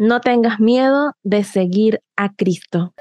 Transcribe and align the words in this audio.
No 0.00 0.20
tengas 0.20 0.60
miedo 0.60 1.16
de 1.24 1.42
seguir 1.42 2.02
a 2.16 2.32
Cristo. 2.32 2.94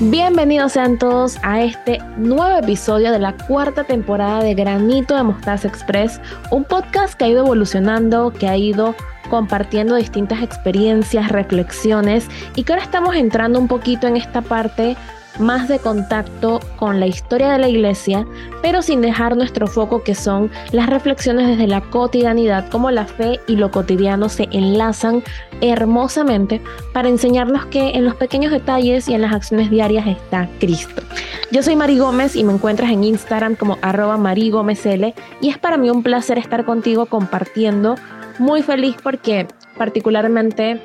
Bienvenidos 0.00 0.72
sean 0.72 0.98
todos 0.98 1.38
a 1.44 1.62
este 1.62 2.00
nuevo 2.16 2.58
episodio 2.58 3.12
de 3.12 3.20
la 3.20 3.36
cuarta 3.46 3.84
temporada 3.84 4.42
de 4.42 4.54
Granito 4.54 5.14
de 5.14 5.22
Mostaza 5.22 5.68
Express, 5.68 6.20
un 6.50 6.64
podcast 6.64 7.14
que 7.14 7.26
ha 7.26 7.28
ido 7.28 7.44
evolucionando, 7.44 8.32
que 8.32 8.48
ha 8.48 8.56
ido 8.56 8.96
compartiendo 9.30 9.94
distintas 9.94 10.42
experiencias, 10.42 11.28
reflexiones 11.28 12.28
y 12.56 12.64
que 12.64 12.72
ahora 12.72 12.84
estamos 12.84 13.14
entrando 13.14 13.60
un 13.60 13.68
poquito 13.68 14.08
en 14.08 14.16
esta 14.16 14.42
parte 14.42 14.96
más 15.38 15.68
de 15.68 15.78
contacto 15.78 16.60
con 16.76 17.00
la 17.00 17.06
historia 17.06 17.50
de 17.50 17.58
la 17.58 17.68
iglesia, 17.68 18.26
pero 18.62 18.82
sin 18.82 19.00
dejar 19.00 19.36
nuestro 19.36 19.66
foco 19.66 20.02
que 20.02 20.14
son 20.14 20.50
las 20.72 20.88
reflexiones 20.88 21.48
desde 21.48 21.66
la 21.66 21.80
cotidianidad, 21.80 22.68
como 22.70 22.90
la 22.90 23.06
fe 23.06 23.40
y 23.46 23.56
lo 23.56 23.70
cotidiano 23.70 24.28
se 24.28 24.48
enlazan 24.52 25.22
hermosamente 25.60 26.60
para 26.92 27.08
enseñarnos 27.08 27.66
que 27.66 27.90
en 27.90 28.04
los 28.04 28.14
pequeños 28.16 28.52
detalles 28.52 29.08
y 29.08 29.14
en 29.14 29.22
las 29.22 29.32
acciones 29.32 29.70
diarias 29.70 30.06
está 30.06 30.48
Cristo. 30.60 31.02
Yo 31.50 31.62
soy 31.62 31.76
Mari 31.76 31.98
Gómez 31.98 32.36
y 32.36 32.44
me 32.44 32.52
encuentras 32.52 32.90
en 32.90 33.04
Instagram 33.04 33.56
como 33.56 33.78
arroba 33.82 34.16
Mari 34.16 34.50
Gómez 34.50 34.84
L 34.86 35.14
y 35.40 35.48
es 35.48 35.58
para 35.58 35.76
mí 35.76 35.90
un 35.90 36.02
placer 36.02 36.38
estar 36.38 36.64
contigo 36.64 37.06
compartiendo. 37.06 37.96
Muy 38.38 38.62
feliz 38.62 38.96
porque 39.02 39.46
particularmente 39.78 40.80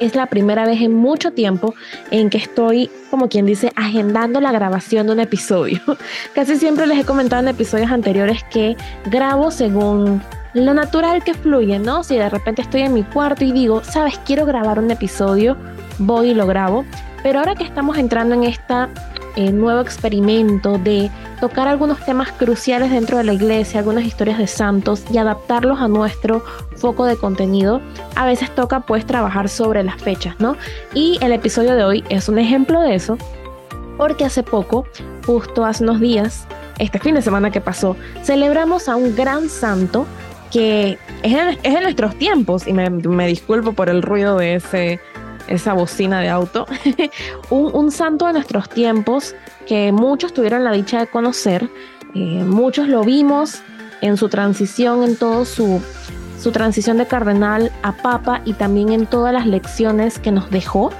es 0.00 0.14
la 0.14 0.26
primera 0.26 0.66
vez 0.66 0.80
en 0.80 0.94
mucho 0.94 1.32
tiempo 1.32 1.74
en 2.10 2.30
que 2.30 2.38
estoy, 2.38 2.90
como 3.10 3.28
quien 3.28 3.46
dice, 3.46 3.72
agendando 3.76 4.40
la 4.40 4.52
grabación 4.52 5.06
de 5.06 5.12
un 5.12 5.20
episodio. 5.20 5.80
Casi 6.34 6.56
siempre 6.56 6.86
les 6.86 6.98
he 6.98 7.04
comentado 7.04 7.42
en 7.42 7.48
episodios 7.48 7.90
anteriores 7.90 8.44
que 8.50 8.76
grabo 9.06 9.50
según 9.50 10.22
lo 10.54 10.72
natural 10.72 11.22
que 11.22 11.34
fluye, 11.34 11.78
¿no? 11.78 12.02
Si 12.02 12.16
de 12.16 12.28
repente 12.28 12.62
estoy 12.62 12.82
en 12.82 12.94
mi 12.94 13.02
cuarto 13.02 13.44
y 13.44 13.52
digo, 13.52 13.82
sabes, 13.84 14.18
quiero 14.24 14.46
grabar 14.46 14.78
un 14.78 14.90
episodio, 14.90 15.56
voy 15.98 16.30
y 16.30 16.34
lo 16.34 16.46
grabo. 16.46 16.84
Pero 17.26 17.40
ahora 17.40 17.56
que 17.56 17.64
estamos 17.64 17.98
entrando 17.98 18.36
en 18.36 18.44
esta 18.44 18.88
eh, 19.34 19.50
nuevo 19.50 19.80
experimento 19.80 20.78
de 20.78 21.10
tocar 21.40 21.66
algunos 21.66 21.98
temas 22.04 22.30
cruciales 22.30 22.92
dentro 22.92 23.18
de 23.18 23.24
la 23.24 23.32
iglesia, 23.32 23.80
algunas 23.80 24.04
historias 24.04 24.38
de 24.38 24.46
santos 24.46 25.02
y 25.10 25.18
adaptarlos 25.18 25.80
a 25.80 25.88
nuestro 25.88 26.44
foco 26.76 27.04
de 27.04 27.16
contenido, 27.16 27.80
a 28.14 28.26
veces 28.26 28.54
toca 28.54 28.78
pues 28.86 29.04
trabajar 29.06 29.48
sobre 29.48 29.82
las 29.82 30.00
fechas, 30.00 30.36
¿no? 30.38 30.56
Y 30.94 31.18
el 31.20 31.32
episodio 31.32 31.74
de 31.74 31.82
hoy 31.82 32.04
es 32.10 32.28
un 32.28 32.38
ejemplo 32.38 32.80
de 32.80 32.94
eso, 32.94 33.18
porque 33.96 34.24
hace 34.24 34.44
poco, 34.44 34.86
justo 35.26 35.64
hace 35.64 35.82
unos 35.82 35.98
días, 35.98 36.46
este 36.78 37.00
fin 37.00 37.16
de 37.16 37.22
semana 37.22 37.50
que 37.50 37.60
pasó, 37.60 37.96
celebramos 38.22 38.88
a 38.88 38.94
un 38.94 39.16
gran 39.16 39.48
santo 39.48 40.06
que 40.52 40.96
es 41.24 41.58
en, 41.64 41.82
nuestros 41.82 42.14
tiempos, 42.18 42.68
y 42.68 42.72
me 42.72 43.26
disculpo 43.26 43.72
por 43.72 43.88
el 43.88 44.02
ruido 44.02 44.36
de 44.36 44.54
ese 44.54 45.00
esa 45.48 45.72
bocina 45.72 46.20
de 46.20 46.28
auto, 46.28 46.66
un, 47.50 47.90
santo 47.90 48.26
de 48.26 48.34
nuestros 48.34 48.68
tiempos 48.68 49.34
que 49.66 49.92
muchos 49.92 50.32
tuvieron 50.32 50.64
la 50.64 50.72
dicha 50.72 50.98
de 51.00 51.06
conocer, 51.06 51.70
eh, 52.14 52.44
muchos 52.44 52.88
lo 52.88 53.04
vimos 53.04 53.62
en 54.00 54.16
su 54.16 54.28
transición, 54.28 55.02
en 55.04 55.16
todo 55.16 55.44
su, 55.44 55.82
su 56.40 56.52
transición 56.52 56.98
de 56.98 57.06
cardenal 57.06 57.72
a 57.82 57.92
papa 57.92 58.42
y 58.44 58.52
también 58.54 58.90
en 58.90 59.06
todas 59.06 59.32
las 59.32 59.46
lecciones 59.46 60.18
que 60.18 60.32
nos 60.32 60.50
dejó. 60.50 60.90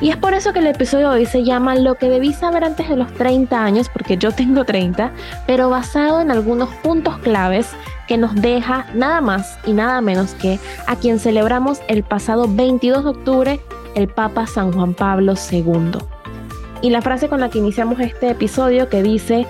Y 0.00 0.10
es 0.10 0.16
por 0.16 0.34
eso 0.34 0.52
que 0.52 0.58
el 0.58 0.66
episodio 0.66 1.10
de 1.10 1.20
hoy 1.20 1.26
se 1.26 1.44
llama 1.44 1.76
Lo 1.76 1.94
que 1.94 2.08
debí 2.08 2.32
saber 2.32 2.64
antes 2.64 2.88
de 2.88 2.96
los 2.96 3.12
30 3.14 3.62
años, 3.62 3.88
porque 3.88 4.16
yo 4.16 4.32
tengo 4.32 4.64
30, 4.64 5.12
pero 5.46 5.70
basado 5.70 6.20
en 6.20 6.32
algunos 6.32 6.70
puntos 6.82 7.18
claves 7.18 7.68
que 8.08 8.18
nos 8.18 8.34
deja 8.34 8.86
nada 8.94 9.20
más 9.20 9.58
y 9.64 9.72
nada 9.72 10.00
menos 10.00 10.34
que 10.34 10.58
a 10.88 10.96
quien 10.96 11.20
celebramos 11.20 11.80
el 11.86 12.02
pasado 12.02 12.48
22 12.48 13.04
de 13.04 13.10
octubre 13.10 13.60
el 13.94 14.08
Papa 14.08 14.46
San 14.46 14.72
Juan 14.72 14.94
Pablo 14.94 15.34
II. 15.50 15.98
Y 16.82 16.90
la 16.90 17.02
frase 17.02 17.28
con 17.28 17.40
la 17.40 17.48
que 17.48 17.58
iniciamos 17.58 18.00
este 18.00 18.30
episodio 18.30 18.88
que 18.88 19.02
dice, 19.02 19.46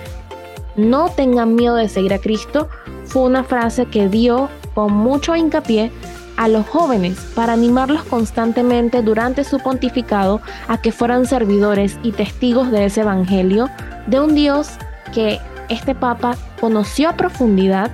no 0.76 1.08
tengan 1.08 1.54
miedo 1.54 1.76
de 1.76 1.88
seguir 1.88 2.12
a 2.12 2.18
Cristo, 2.18 2.68
fue 3.04 3.22
una 3.22 3.44
frase 3.44 3.86
que 3.86 4.08
dio 4.08 4.48
con 4.74 4.92
mucho 4.92 5.34
hincapié 5.36 5.90
a 6.36 6.48
los 6.48 6.66
jóvenes 6.66 7.18
para 7.34 7.52
animarlos 7.52 8.04
constantemente 8.04 9.02
durante 9.02 9.44
su 9.44 9.58
pontificado 9.58 10.40
a 10.68 10.78
que 10.80 10.92
fueran 10.92 11.26
servidores 11.26 11.98
y 12.02 12.12
testigos 12.12 12.70
de 12.70 12.86
ese 12.86 13.02
Evangelio, 13.02 13.68
de 14.06 14.20
un 14.20 14.34
Dios 14.34 14.70
que 15.12 15.40
este 15.68 15.94
Papa 15.94 16.36
conoció 16.60 17.10
a 17.10 17.16
profundidad 17.16 17.90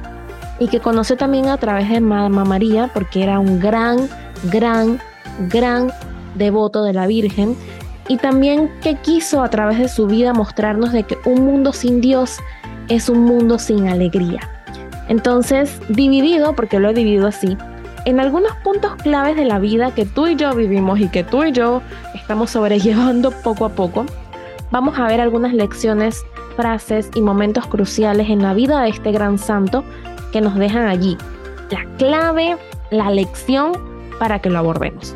y 0.58 0.68
que 0.68 0.80
conoció 0.80 1.16
también 1.16 1.46
a 1.46 1.56
través 1.56 1.88
de 1.88 2.00
Mamá 2.00 2.44
María, 2.44 2.90
porque 2.92 3.22
era 3.22 3.38
un 3.38 3.60
gran, 3.60 4.08
gran, 4.44 5.00
gran 5.48 5.92
devoto 6.38 6.82
de 6.82 6.92
la 6.92 7.06
Virgen 7.06 7.56
y 8.08 8.16
también 8.16 8.70
que 8.82 8.96
quiso 8.96 9.42
a 9.42 9.50
través 9.50 9.78
de 9.78 9.88
su 9.88 10.06
vida 10.06 10.32
mostrarnos 10.32 10.92
de 10.92 11.04
que 11.04 11.18
un 11.26 11.44
mundo 11.44 11.72
sin 11.72 12.00
Dios 12.00 12.38
es 12.88 13.08
un 13.08 13.20
mundo 13.20 13.58
sin 13.58 13.88
alegría. 13.88 14.40
Entonces, 15.08 15.80
dividido, 15.88 16.54
porque 16.54 16.80
lo 16.80 16.88
he 16.88 16.94
dividido 16.94 17.26
así, 17.26 17.56
en 18.04 18.20
algunos 18.20 18.52
puntos 18.64 18.94
claves 18.96 19.36
de 19.36 19.44
la 19.44 19.58
vida 19.58 19.94
que 19.94 20.06
tú 20.06 20.26
y 20.26 20.36
yo 20.36 20.54
vivimos 20.54 20.98
y 21.00 21.08
que 21.08 21.24
tú 21.24 21.44
y 21.44 21.52
yo 21.52 21.82
estamos 22.14 22.50
sobrellevando 22.50 23.30
poco 23.30 23.66
a 23.66 23.70
poco, 23.70 24.06
vamos 24.70 24.98
a 24.98 25.06
ver 25.06 25.20
algunas 25.20 25.52
lecciones, 25.52 26.24
frases 26.56 27.10
y 27.14 27.20
momentos 27.20 27.66
cruciales 27.66 28.30
en 28.30 28.42
la 28.42 28.54
vida 28.54 28.80
de 28.82 28.88
este 28.88 29.12
gran 29.12 29.38
santo 29.38 29.84
que 30.32 30.40
nos 30.40 30.54
dejan 30.54 30.86
allí. 30.86 31.16
La 31.70 31.84
clave, 31.98 32.56
la 32.90 33.10
lección 33.10 33.72
para 34.18 34.40
que 34.40 34.50
lo 34.50 34.58
abordemos. 34.58 35.14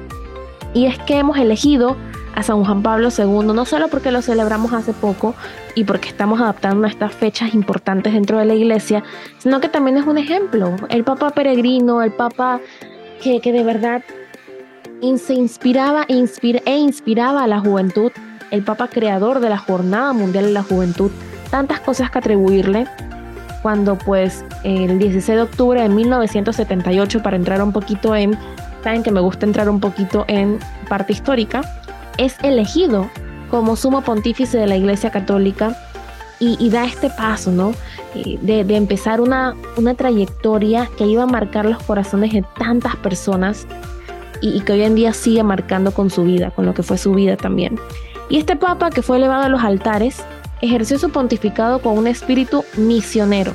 Y 0.75 0.87
es 0.87 0.99
que 0.99 1.19
hemos 1.19 1.39
elegido 1.39 1.97
a 2.35 2.43
San 2.43 2.65
Juan 2.65 2.83
Pablo 2.83 3.09
II, 3.17 3.53
no 3.55 3.65
solo 3.65 3.89
porque 3.89 4.11
lo 4.11 4.23
celebramos 4.23 4.73
hace 4.73 4.93
poco 4.93 5.35
y 5.75 5.85
porque 5.85 6.09
estamos 6.09 6.41
adaptando 6.41 6.87
a 6.87 6.91
estas 6.91 7.13
fechas 7.13 7.55
importantes 7.55 8.15
dentro 8.15 8.39
de 8.39 8.47
la 8.47 8.55
iglesia, 8.55 9.03
sino 9.39 9.61
que 9.61 9.69
también 9.69 9.99
es 9.99 10.07
un 10.07 10.19
ejemplo. 10.19 10.75
El 10.89 11.05
Papa 11.05 11.31
peregrino, 11.31 12.03
el 12.03 12.13
Papa 12.13 12.61
que, 13.23 13.41
de 13.41 13.65
verdad 13.65 14.03
se 15.17 15.35
inspiraba 15.35 16.05
e, 16.09 16.25
e 16.65 16.77
inspiraba 16.77 17.45
a 17.45 17.47
la 17.47 17.61
juventud, 17.61 18.13
el 18.51 18.63
Papa 18.63 18.89
creador 18.89 19.41
de 19.41 19.51
la 19.51 19.59
Jornada 19.59 20.13
Mundial 20.13 20.47
de 20.47 20.53
la 20.53 20.63
Juventud, 20.63 21.11
tantas 21.51 21.81
cosas 21.81 22.11
que 22.11 22.19
atribuirle 22.19 22.87
cuando 23.63 23.97
pues 23.97 24.45
el 24.65 24.99
16 24.99 25.37
de 25.37 25.43
octubre 25.43 25.81
de 25.81 25.89
1978, 25.89 27.23
para 27.23 27.37
entrar 27.37 27.63
un 27.63 27.73
poquito 27.73 28.15
en 28.15 28.37
saben 28.83 29.03
que 29.03 29.11
me 29.11 29.21
gusta 29.21 29.47
entrar 29.47 29.69
un 29.69 29.81
poquito 29.81 30.25
en 30.29 30.59
parte 30.89 31.13
histórica, 31.13 31.63
es 32.19 32.37
elegido 32.43 33.09
como 33.51 33.77
sumo 33.77 34.03
pontífice 34.03 34.59
de 34.59 34.67
la 34.67 34.77
Iglesia 34.77 35.11
Católica 35.11 35.77
y, 36.41 36.71
da 36.71 36.85
este 36.85 37.09
paso, 37.09 37.53
¿no? 37.53 37.73
De, 38.15 38.65
empezar 38.77 39.21
una, 39.21 39.55
una, 39.77 39.95
trayectoria 39.95 40.89
que 40.99 41.07
iba 41.07 41.23
a 41.23 41.27
marcar 41.27 41.67
los 41.67 41.81
corazones 41.85 42.33
de 42.33 42.45
tantas 42.59 42.97
personas 42.97 43.65
y, 44.41 44.49
y, 44.57 44.61
que 44.63 44.73
hoy 44.73 44.83
en 44.83 44.97
día 44.97 45.13
sigue 45.13 45.45
marcando 45.45 45.93
con 45.93 46.11
su 46.11 46.25
vida, 46.25 46.51
con 46.51 46.67
lo 46.67 46.75
que 46.75 46.83
fue 46.83 46.99
su 46.99 47.13
vida 47.13 47.37
también. 47.37 47.79
Y 48.29 48.39
este 48.39 48.57
papa 48.57 48.91
que 48.91 49.03
fue 49.03 49.19
elevado 49.19 49.45
a 49.45 49.49
los 49.49 49.63
altares 49.63 50.25
ejerció 50.63 50.99
su 50.99 51.11
pontificado 51.11 51.79
con 51.81 51.97
un 51.97 52.09
espíritu 52.09 52.65
misionero 52.77 53.53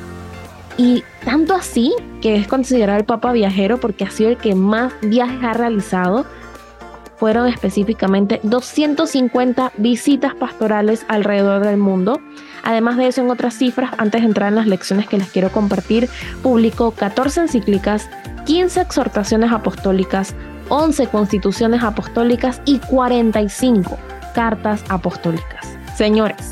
y 0.78 1.04
tanto 1.26 1.56
así 1.56 1.94
que 2.22 2.36
es 2.36 2.48
considerado 2.48 3.00
el 3.00 3.06
Papa 3.06 3.32
viajero 3.32 3.80
porque 3.80 4.06
ha 4.06 4.12
sido 4.12 4.30
el 4.30 4.38
que 4.38 4.56
más 4.56 4.94
viajes 5.02 5.44
ha 5.44 5.54
realizado. 5.54 6.26
Fueron 7.18 7.48
específicamente 7.48 8.40
250 8.44 9.72
visitas 9.78 10.36
pastorales 10.36 11.04
alrededor 11.08 11.66
del 11.66 11.78
mundo. 11.78 12.22
Además 12.64 12.98
de 12.98 13.08
eso, 13.08 13.22
en 13.22 13.32
otras 13.32 13.56
cifras, 13.56 13.92
antes 13.98 14.22
de 14.22 14.28
entrar 14.28 14.50
en 14.50 14.56
las 14.56 14.68
lecciones 14.68 15.08
que 15.08 15.18
les 15.18 15.30
quiero 15.32 15.52
compartir, 15.52 16.10
publicó 16.44 16.92
14 16.92 17.42
encíclicas, 17.42 18.08
15 18.46 18.82
exhortaciones 18.82 19.52
apostólicas, 19.52 20.36
11 20.70 21.08
constituciones 21.08 21.82
apostólicas 21.82 22.62
y 22.66 22.78
45 22.78 23.98
cartas 24.36 24.84
apostólicas. 24.90 25.76
Señores, 25.96 26.52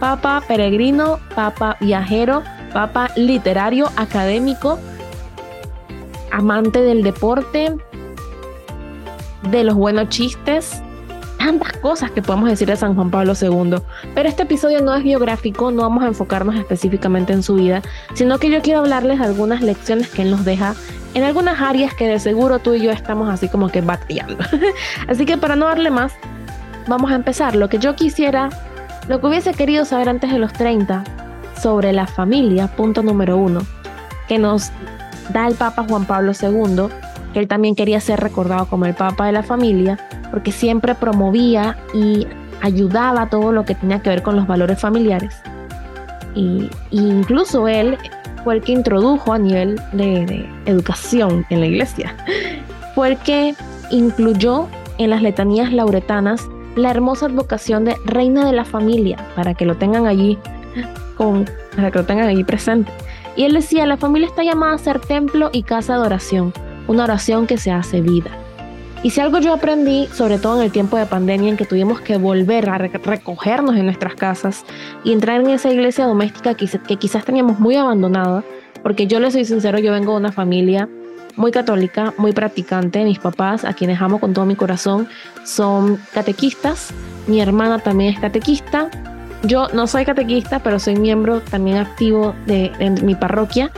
Papa 0.00 0.42
peregrino, 0.48 1.20
Papa 1.36 1.76
viajero, 1.78 2.42
papa 2.72 3.10
literario, 3.16 3.90
académico, 3.96 4.78
amante 6.30 6.80
del 6.80 7.02
deporte, 7.02 7.76
de 9.50 9.64
los 9.64 9.74
buenos 9.74 10.08
chistes, 10.08 10.82
tantas 11.38 11.72
cosas 11.78 12.10
que 12.10 12.22
podemos 12.22 12.48
decir 12.48 12.68
de 12.68 12.76
San 12.76 12.94
Juan 12.94 13.10
Pablo 13.10 13.32
II. 13.40 13.76
Pero 14.14 14.28
este 14.28 14.42
episodio 14.42 14.82
no 14.82 14.94
es 14.94 15.02
biográfico, 15.02 15.70
no 15.70 15.82
vamos 15.82 16.04
a 16.04 16.08
enfocarnos 16.08 16.54
específicamente 16.56 17.32
en 17.32 17.42
su 17.42 17.54
vida, 17.54 17.82
sino 18.14 18.38
que 18.38 18.50
yo 18.50 18.60
quiero 18.60 18.80
hablarles 18.80 19.18
de 19.18 19.24
algunas 19.24 19.62
lecciones 19.62 20.08
que 20.10 20.22
él 20.22 20.30
nos 20.30 20.44
deja 20.44 20.74
en 21.14 21.24
algunas 21.24 21.60
áreas 21.60 21.94
que 21.94 22.06
de 22.06 22.20
seguro 22.20 22.58
tú 22.60 22.74
y 22.74 22.82
yo 22.82 22.92
estamos 22.92 23.28
así 23.28 23.48
como 23.48 23.68
que 23.68 23.80
batallando. 23.80 24.44
así 25.08 25.24
que 25.24 25.36
para 25.38 25.56
no 25.56 25.66
darle 25.66 25.90
más, 25.90 26.12
vamos 26.86 27.10
a 27.10 27.14
empezar. 27.14 27.56
Lo 27.56 27.68
que 27.68 27.78
yo 27.78 27.96
quisiera, 27.96 28.50
lo 29.08 29.20
que 29.20 29.26
hubiese 29.26 29.54
querido 29.54 29.84
saber 29.84 30.08
antes 30.08 30.30
de 30.30 30.38
los 30.38 30.52
30, 30.52 31.04
sobre 31.60 31.92
la 31.92 32.06
familia, 32.06 32.68
punto 32.68 33.02
número 33.02 33.36
uno, 33.36 33.60
que 34.28 34.38
nos 34.38 34.70
da 35.32 35.46
el 35.46 35.54
Papa 35.54 35.84
Juan 35.88 36.04
Pablo 36.04 36.32
II, 36.32 36.86
que 37.32 37.40
él 37.40 37.48
también 37.48 37.74
quería 37.74 38.00
ser 38.00 38.20
recordado 38.20 38.66
como 38.66 38.86
el 38.86 38.94
Papa 38.94 39.26
de 39.26 39.32
la 39.32 39.42
familia, 39.42 39.98
porque 40.30 40.52
siempre 40.52 40.94
promovía 40.94 41.76
y 41.94 42.26
ayudaba 42.62 43.28
todo 43.28 43.52
lo 43.52 43.64
que 43.64 43.74
tenía 43.74 44.00
que 44.00 44.10
ver 44.10 44.22
con 44.22 44.36
los 44.36 44.46
valores 44.46 44.80
familiares. 44.80 45.36
Y, 46.34 46.70
incluso 46.90 47.66
él 47.68 47.98
fue 48.44 48.54
el 48.54 48.62
que 48.62 48.72
introdujo 48.72 49.32
a 49.32 49.38
nivel 49.38 49.80
de, 49.92 50.24
de 50.26 50.48
educación 50.66 51.44
en 51.50 51.60
la 51.60 51.66
iglesia, 51.66 52.16
fue 52.94 53.08
el 53.08 53.16
que 53.18 53.54
incluyó 53.90 54.68
en 54.98 55.10
las 55.10 55.22
letanías 55.22 55.72
lauretanas 55.72 56.46
la 56.76 56.90
hermosa 56.90 57.26
advocación 57.26 57.84
de 57.84 57.96
reina 58.04 58.46
de 58.46 58.52
la 58.52 58.64
familia, 58.64 59.18
para 59.34 59.54
que 59.54 59.66
lo 59.66 59.76
tengan 59.76 60.06
allí 60.06 60.38
con, 61.20 61.44
para 61.76 61.90
que 61.90 61.98
lo 61.98 62.06
tengan 62.06 62.28
allí 62.28 62.44
presente. 62.44 62.90
Y 63.36 63.44
él 63.44 63.52
decía, 63.52 63.84
la 63.84 63.98
familia 63.98 64.26
está 64.26 64.42
llamada 64.42 64.72
a 64.72 64.78
ser 64.78 65.00
templo 65.00 65.50
y 65.52 65.64
casa 65.64 65.98
de 65.98 66.00
oración, 66.00 66.54
una 66.88 67.04
oración 67.04 67.46
que 67.46 67.58
se 67.58 67.70
hace 67.70 68.00
vida. 68.00 68.30
Y 69.02 69.10
si 69.10 69.20
algo 69.20 69.38
yo 69.38 69.52
aprendí, 69.52 70.06
sobre 70.14 70.38
todo 70.38 70.56
en 70.56 70.64
el 70.64 70.72
tiempo 70.72 70.96
de 70.96 71.04
pandemia, 71.04 71.50
en 71.50 71.58
que 71.58 71.66
tuvimos 71.66 72.00
que 72.00 72.16
volver 72.16 72.70
a 72.70 72.78
recogernos 72.78 73.76
en 73.76 73.84
nuestras 73.84 74.14
casas 74.14 74.64
y 75.04 75.12
entrar 75.12 75.42
en 75.42 75.50
esa 75.50 75.70
iglesia 75.70 76.06
doméstica 76.06 76.54
que, 76.54 76.66
quizás 76.96 77.26
teníamos 77.26 77.60
muy 77.60 77.76
abandonada, 77.76 78.42
porque 78.82 79.06
yo 79.06 79.20
le 79.20 79.30
soy 79.30 79.44
sincero, 79.44 79.78
yo 79.78 79.92
vengo 79.92 80.12
de 80.12 80.20
una 80.20 80.32
familia 80.32 80.88
muy 81.36 81.50
católica, 81.50 82.14
muy 82.16 82.32
practicante. 82.32 83.04
Mis 83.04 83.18
papás, 83.18 83.66
a 83.66 83.74
quienes 83.74 84.00
amo 84.00 84.20
con 84.20 84.32
todo 84.32 84.46
mi 84.46 84.56
corazón, 84.56 85.06
son 85.44 85.98
catequistas. 86.14 86.94
Mi 87.26 87.42
hermana 87.42 87.78
también 87.78 88.14
es 88.14 88.20
catequista. 88.20 88.90
Yo 89.42 89.68
no 89.68 89.86
soy 89.86 90.04
catequista, 90.04 90.58
pero 90.58 90.78
soy 90.78 90.96
miembro 90.96 91.40
también 91.40 91.78
activo 91.78 92.34
de, 92.46 92.72
mi 93.02 93.14
parroquia. 93.14 93.70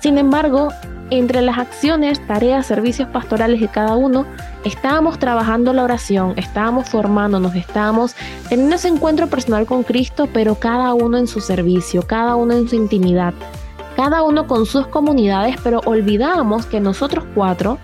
Sin 0.00 0.16
embargo, 0.16 0.70
entre 1.10 1.42
las 1.42 1.58
acciones, 1.58 2.26
tareas, 2.26 2.66
servicios 2.66 3.08
pastorales 3.08 3.60
de 3.60 3.68
cada 3.68 3.96
uno, 3.96 4.24
estábamos 4.64 5.18
trabajando 5.18 5.74
la 5.74 5.82
oración, 5.82 6.34
estábamos 6.36 6.88
formándonos, 6.88 7.54
estábamos 7.54 8.14
teniendo 8.48 8.76
ese 8.76 8.88
encuentro 8.88 9.26
personal 9.26 9.66
con 9.66 9.82
Cristo, 9.82 10.28
pero 10.32 10.54
cada 10.54 10.94
uno 10.94 11.18
en 11.18 11.26
su 11.26 11.40
servicio, 11.40 12.02
cada 12.02 12.36
uno 12.36 12.54
en 12.54 12.68
su 12.68 12.76
intimidad, 12.76 13.34
cada 13.96 14.22
uno 14.22 14.46
con 14.46 14.64
sus 14.64 14.86
comunidades, 14.86 15.56
pero 15.62 15.80
olvidábamos 15.84 16.64
que 16.64 16.80
nosotros 16.80 17.24
cuatro 17.34 17.78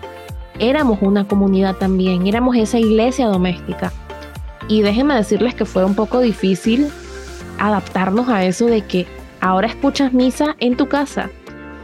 éramos 0.57 0.99
una 1.01 1.27
comunidad 1.27 1.75
también, 1.75 2.25
éramos 2.25 2.55
esa 2.55 2.79
iglesia 2.79 3.27
doméstica. 3.27 3.91
Y 4.67 4.81
déjenme 4.81 5.15
decirles 5.15 5.53
que 5.53 5.65
fue 5.65 5.85
un 5.85 5.93
poco 5.93 6.19
difícil 6.19 6.91
adaptarnos 7.59 8.29
a 8.29 8.43
eso 8.43 8.65
de 8.65 8.81
que 8.81 9.07
ahora 9.41 9.67
escuchas 9.67 10.13
misa 10.13 10.55
en 10.59 10.77
tu 10.77 10.87
casa, 10.87 11.29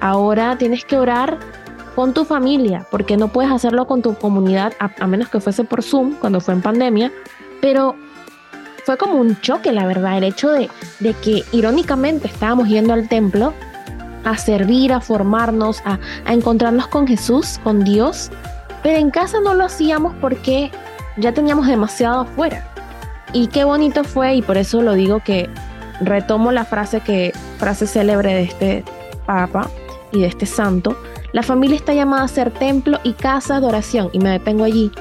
ahora 0.02 0.58
tienes 0.58 0.86
que 0.86 0.98
orar 0.98 1.40
con 1.96 2.14
tu 2.14 2.26
familia, 2.26 2.86
porque 2.90 3.18
no 3.18 3.28
puedes 3.28 3.52
hacerlo 3.52 3.86
con 3.86 4.02
tu 4.02 4.16
comunidad, 4.16 4.74
a, 4.80 5.08
menos 5.08 5.30
que 5.30 5.40
fuese 5.40 5.64
por 5.64 5.84
Zoom, 5.84 6.16
cuando 6.16 6.42
fue 6.42 6.56
en 6.56 6.62
pandemia, 6.62 7.12
pero 7.62 7.96
fue 8.86 8.98
como 8.98 9.16
un 9.16 9.40
choque, 9.42 9.72
la 9.72 9.86
verdad, 9.86 10.18
el 10.18 10.24
hecho 10.24 10.50
de, 10.50 10.70
de 11.00 11.14
que 11.14 11.44
irónicamente 11.52 12.28
estábamos 12.28 12.68
yendo 12.68 12.94
al 12.94 13.08
templo 13.08 13.54
a 14.26 14.38
servir, 14.38 14.92
a 14.92 15.02
formarnos, 15.02 15.82
a, 15.86 16.00
a 16.26 16.34
encontrarnos 16.34 16.88
con 16.88 17.08
Jesús, 17.08 17.60
con 17.64 17.84
Dios, 17.84 18.32
pero 18.82 18.98
en 18.98 19.12
casa 19.12 19.40
no 19.40 19.54
lo 19.54 19.66
hacíamos 19.66 20.14
porque 20.20 20.72
ya 21.18 21.34
teníamos 21.34 21.68
demasiado 21.68 22.22
afuera. 22.22 22.73
Y 23.34 23.48
qué 23.48 23.64
bonito 23.64 24.04
fue, 24.04 24.36
y 24.36 24.42
por 24.42 24.58
eso 24.58 24.82
lo 24.82 24.94
digo 24.94 25.20
que 25.20 25.50
retomo 26.02 26.52
la 26.52 26.66
frase 26.66 27.02
que 27.02 27.34
frase 27.58 27.88
célebre 27.88 28.34
de 28.34 28.44
este 28.44 28.84
papa 29.26 29.70
y 30.12 30.22
de 30.22 30.28
este 30.28 30.46
santo, 30.46 30.96
la 31.32 31.42
familia 31.42 31.76
está 31.76 31.94
llamada 31.94 32.24
a 32.24 32.28
ser 32.28 32.52
templo 32.52 33.00
y 33.04 33.14
casa 33.14 33.60
de 33.60 33.66
oración 33.66 34.10
y 34.14 34.20
me 34.20 34.30
detengo 34.30 34.64
allí. 34.64 34.92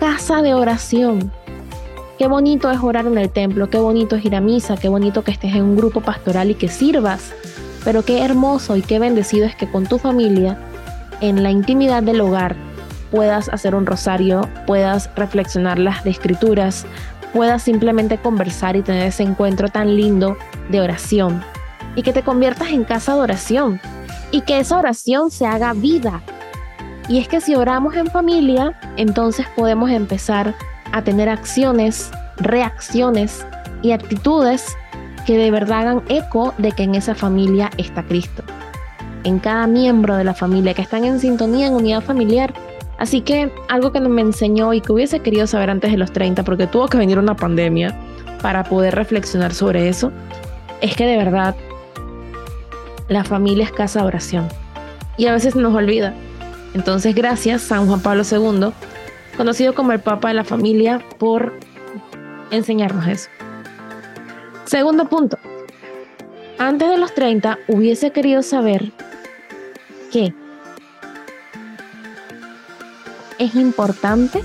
Casa 0.00 0.40
de 0.40 0.54
oración. 0.54 1.30
Qué 2.18 2.26
bonito 2.26 2.70
es 2.70 2.78
orar 2.80 3.06
en 3.06 3.18
el 3.18 3.28
templo, 3.30 3.68
qué 3.68 3.78
bonito 3.78 4.16
es 4.16 4.24
ir 4.24 4.34
a 4.34 4.40
misa, 4.40 4.76
qué 4.76 4.88
bonito 4.88 5.22
que 5.22 5.30
estés 5.30 5.54
en 5.54 5.62
un 5.62 5.76
grupo 5.76 6.00
pastoral 6.00 6.50
y 6.50 6.54
que 6.54 6.68
sirvas. 6.68 7.34
Pero 7.84 8.04
qué 8.04 8.24
hermoso 8.24 8.74
y 8.76 8.82
qué 8.82 8.98
bendecido 8.98 9.46
es 9.46 9.54
que 9.54 9.70
con 9.70 9.86
tu 9.86 9.98
familia, 9.98 10.58
en 11.20 11.42
la 11.42 11.50
intimidad 11.50 12.02
del 12.02 12.20
hogar, 12.20 12.56
puedas 13.10 13.48
hacer 13.50 13.74
un 13.74 13.86
rosario, 13.86 14.48
puedas 14.66 15.10
reflexionar 15.14 15.78
las 15.78 16.04
escrituras, 16.06 16.86
puedas 17.28 17.62
simplemente 17.62 18.18
conversar 18.18 18.76
y 18.76 18.82
tener 18.82 19.06
ese 19.06 19.22
encuentro 19.22 19.68
tan 19.68 19.96
lindo 19.96 20.36
de 20.68 20.80
oración. 20.80 21.42
Y 21.94 22.02
que 22.02 22.12
te 22.12 22.22
conviertas 22.22 22.68
en 22.68 22.84
casa 22.84 23.14
de 23.14 23.20
oración. 23.20 23.80
Y 24.30 24.42
que 24.42 24.58
esa 24.58 24.78
oración 24.78 25.30
se 25.30 25.46
haga 25.46 25.72
vida. 25.72 26.22
Y 27.08 27.18
es 27.18 27.28
que 27.28 27.40
si 27.40 27.54
oramos 27.54 27.94
en 27.96 28.08
familia, 28.08 28.78
entonces 28.96 29.46
podemos 29.56 29.90
empezar 29.90 30.54
a 30.92 31.02
tener 31.02 31.28
acciones, 31.28 32.10
reacciones 32.36 33.46
y 33.82 33.92
actitudes 33.92 34.76
que 35.26 35.36
de 35.36 35.50
verdad 35.50 35.80
hagan 35.80 36.02
eco 36.08 36.54
de 36.58 36.72
que 36.72 36.84
en 36.84 36.94
esa 36.94 37.14
familia 37.14 37.70
está 37.76 38.02
Cristo. 38.02 38.42
En 39.24 39.38
cada 39.38 39.66
miembro 39.66 40.16
de 40.16 40.24
la 40.24 40.34
familia 40.34 40.74
que 40.74 40.82
están 40.82 41.04
en 41.04 41.20
sintonía, 41.20 41.66
en 41.66 41.74
unidad 41.74 42.02
familiar. 42.02 42.54
Así 42.98 43.20
que 43.20 43.52
algo 43.68 43.92
que 43.92 44.00
me 44.00 44.20
enseñó 44.20 44.74
y 44.74 44.80
que 44.80 44.92
hubiese 44.92 45.20
querido 45.20 45.46
saber 45.46 45.70
antes 45.70 45.92
de 45.92 45.98
los 45.98 46.12
30, 46.12 46.42
porque 46.42 46.66
tuvo 46.66 46.88
que 46.88 46.98
venir 46.98 47.18
una 47.18 47.36
pandemia 47.36 47.94
para 48.42 48.64
poder 48.64 48.94
reflexionar 48.94 49.54
sobre 49.54 49.88
eso, 49.88 50.12
es 50.80 50.96
que 50.96 51.06
de 51.06 51.16
verdad 51.16 51.54
la 53.08 53.24
familia 53.24 53.64
es 53.64 53.72
casa 53.72 54.00
de 54.00 54.06
oración. 54.06 54.48
Y 55.16 55.26
a 55.26 55.32
veces 55.32 55.56
nos 55.56 55.74
olvida. 55.74 56.14
Entonces, 56.74 57.14
gracias 57.14 57.62
San 57.62 57.86
Juan 57.86 58.00
Pablo 58.00 58.24
II, 58.30 58.72
conocido 59.36 59.74
como 59.74 59.92
el 59.92 60.00
Papa 60.00 60.28
de 60.28 60.34
la 60.34 60.44
Familia, 60.44 61.00
por 61.18 61.54
enseñarnos 62.50 63.06
eso. 63.06 63.28
Segundo 64.64 65.08
punto. 65.08 65.38
Antes 66.58 66.90
de 66.90 66.98
los 66.98 67.14
30 67.14 67.58
hubiese 67.68 68.10
querido 68.10 68.42
saber 68.42 68.90
que 70.12 70.34
es 73.38 73.54
importante 73.54 74.42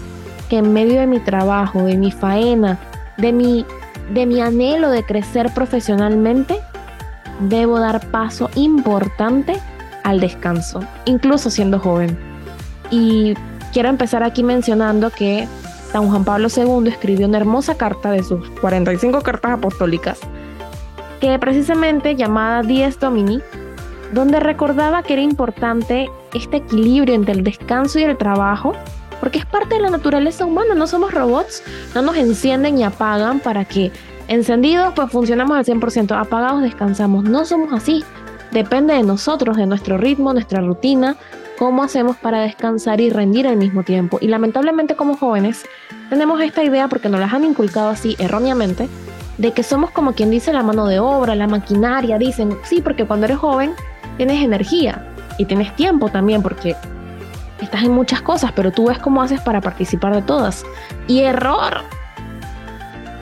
que 0.50 0.58
en 0.58 0.74
medio 0.74 1.00
de 1.00 1.08
mi 1.08 1.20
trabajo, 1.20 1.84
de 1.84 1.98
mi 1.98 2.12
faena, 2.12 2.80
de 3.18 3.32
mi, 3.32 3.66
de 4.14 4.26
mi 4.26 4.42
anhelo 4.42 4.90
de 4.90 5.04
crecer 5.04 5.52
profesionalmente, 5.54 6.60
debo 7.40 7.80
dar 7.80 8.10
paso 8.12 8.50
importante 8.56 9.60
al 10.04 10.20
descanso, 10.20 10.82
incluso 11.06 11.50
siendo 11.50 11.80
joven. 11.80 12.18
Y 12.92 13.34
quiero 13.72 13.90
empezar 13.90 14.24
aquí 14.24 14.44
mencionando 14.44 15.10
que 15.10 15.48
San 15.92 16.08
Juan 16.08 16.24
Pablo 16.24 16.48
II 16.56 16.88
escribió 16.90 17.28
una 17.28 17.38
hermosa 17.38 17.76
carta 17.76 18.12
de 18.12 18.24
sus 18.24 18.50
45 18.62 19.22
cartas 19.22 19.52
apostólicas, 19.52 20.20
que 21.20 21.38
precisamente 21.40 22.16
llamada 22.16 22.64
Dies 22.64 23.00
Domini, 23.00 23.42
donde 24.14 24.40
recordaba 24.40 25.04
que 25.04 25.14
era 25.14 25.22
importante 25.22 26.10
este 26.34 26.58
equilibrio 26.58 27.16
entre 27.16 27.34
el 27.34 27.44
descanso 27.44 28.00
y 28.00 28.04
el 28.04 28.18
trabajo, 28.18 28.74
porque 29.20 29.40
es 29.40 29.46
parte 29.46 29.76
de 29.76 29.82
la 29.82 29.90
naturaleza 29.90 30.46
humana, 30.46 30.76
no 30.76 30.86
somos 30.86 31.14
robots, 31.14 31.64
no 31.96 32.02
nos 32.02 32.16
encienden 32.18 32.78
y 32.78 32.84
apagan 32.84 33.40
para 33.40 33.66
que 33.66 33.92
encendidos 34.28 34.94
pues 34.96 35.10
funcionamos 35.12 35.58
al 35.58 35.66
100%, 35.66 36.20
apagados 36.20 36.62
descansamos, 36.62 37.24
no 37.24 37.46
somos 37.46 37.74
así, 37.74 38.04
depende 38.52 38.94
de 38.94 39.04
nosotros, 39.04 39.58
de 39.58 39.66
nuestro 39.66 39.98
ritmo, 39.98 40.34
nuestra 40.34 40.62
rutina, 40.62 41.16
cómo 41.58 41.84
hacemos 41.84 42.18
para 42.18 42.42
descansar 42.42 43.02
y 43.02 43.10
rendir 43.10 43.48
al 43.48 43.58
mismo 43.58 43.84
tiempo. 43.84 44.18
Y 44.22 44.28
lamentablemente 44.28 44.96
como 44.96 45.18
jóvenes 45.18 45.66
tenemos 46.10 46.42
esta 46.42 46.64
idea 46.64 46.88
porque 46.88 47.10
nos 47.10 47.20
las 47.20 47.34
han 47.34 47.46
inculcado 47.46 47.90
así 47.90 48.16
erróneamente 48.20 48.88
de 49.38 49.52
que 49.52 49.64
somos 49.64 49.90
como 49.92 50.14
quien 50.14 50.30
dice 50.30 50.54
la 50.54 50.62
mano 50.62 50.86
de 50.86 51.00
obra, 51.00 51.36
la 51.36 51.48
maquinaria, 51.48 52.20
dicen, 52.20 52.58
sí, 52.64 52.82
porque 52.82 53.06
cuando 53.06 53.26
eres 53.26 53.38
joven 53.38 53.74
tienes 54.18 54.44
energía 54.44 55.14
y 55.38 55.46
tienes 55.46 55.76
tiempo 55.76 56.10
también 56.10 56.42
porque 56.42 56.76
estás 57.62 57.84
en 57.84 57.92
muchas 57.92 58.22
cosas, 58.22 58.52
pero 58.56 58.72
tú 58.72 58.88
ves 58.88 59.00
cómo 59.00 59.22
haces 59.22 59.42
para 59.42 59.62
participar 59.62 60.14
de 60.16 60.22
todas. 60.22 60.66
Y 61.08 61.22
error. 61.22 61.82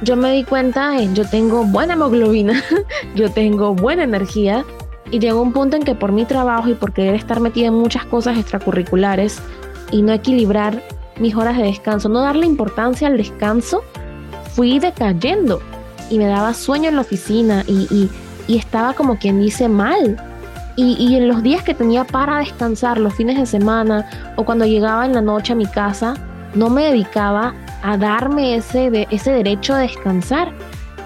Yo 0.04 0.16
me 0.16 0.32
di 0.32 0.44
cuenta, 0.44 1.00
yo 1.14 1.28
tengo 1.28 1.64
buena 1.64 1.94
hemoglobina, 1.94 2.64
yo 3.16 3.32
tengo 3.32 3.76
buena 3.76 4.04
energía, 4.04 4.66
y 5.12 5.20
llegó 5.20 5.42
un 5.42 5.52
punto 5.52 5.76
en 5.76 5.84
que 5.84 5.94
por 5.94 6.12
mi 6.12 6.26
trabajo 6.26 6.70
y 6.70 6.74
por 6.74 6.94
querer 6.94 7.16
estar 7.16 7.40
metida 7.40 7.68
en 7.68 7.74
muchas 7.74 8.06
cosas 8.06 8.38
extracurriculares 8.38 9.40
y 9.92 10.02
no 10.02 10.14
equilibrar 10.14 10.82
mis 11.20 11.36
horas 11.36 11.58
de 11.58 11.64
descanso, 11.64 12.08
no 12.10 12.22
darle 12.22 12.46
importancia 12.46 13.08
al 13.08 13.18
descanso, 13.18 13.84
fui 14.56 14.80
decayendo 14.80 15.62
y 16.10 16.18
me 16.18 16.28
daba 16.28 16.54
sueño 16.54 16.90
en 16.90 16.96
la 16.96 17.02
oficina 17.02 17.64
y, 17.68 18.10
estaba 18.48 18.94
como 18.94 19.18
quien 19.18 19.40
dice 19.40 19.70
mal. 19.70 20.18
Y, 20.76 21.16
en 21.16 21.28
los 21.28 21.44
días 21.44 21.64
que 21.64 21.74
tenía 21.74 22.06
para 22.06 22.40
descansar, 22.40 22.98
los 22.98 23.14
fines 23.14 23.38
de 23.38 23.46
semana 23.46 24.10
o 24.36 24.46
cuando 24.46 24.66
llegaba 24.66 25.06
en 25.06 25.14
la 25.14 25.22
noche 25.22 25.54
a 25.54 25.56
mi 25.56 25.66
casa, 25.66 26.16
no 26.56 26.70
me 26.70 26.86
dedicaba 26.86 27.54
a 27.84 27.98
darme 27.98 28.56
ese, 28.56 29.08
ese 29.12 29.32
derecho 29.32 29.74
a 29.74 29.80
descansar, 29.80 30.54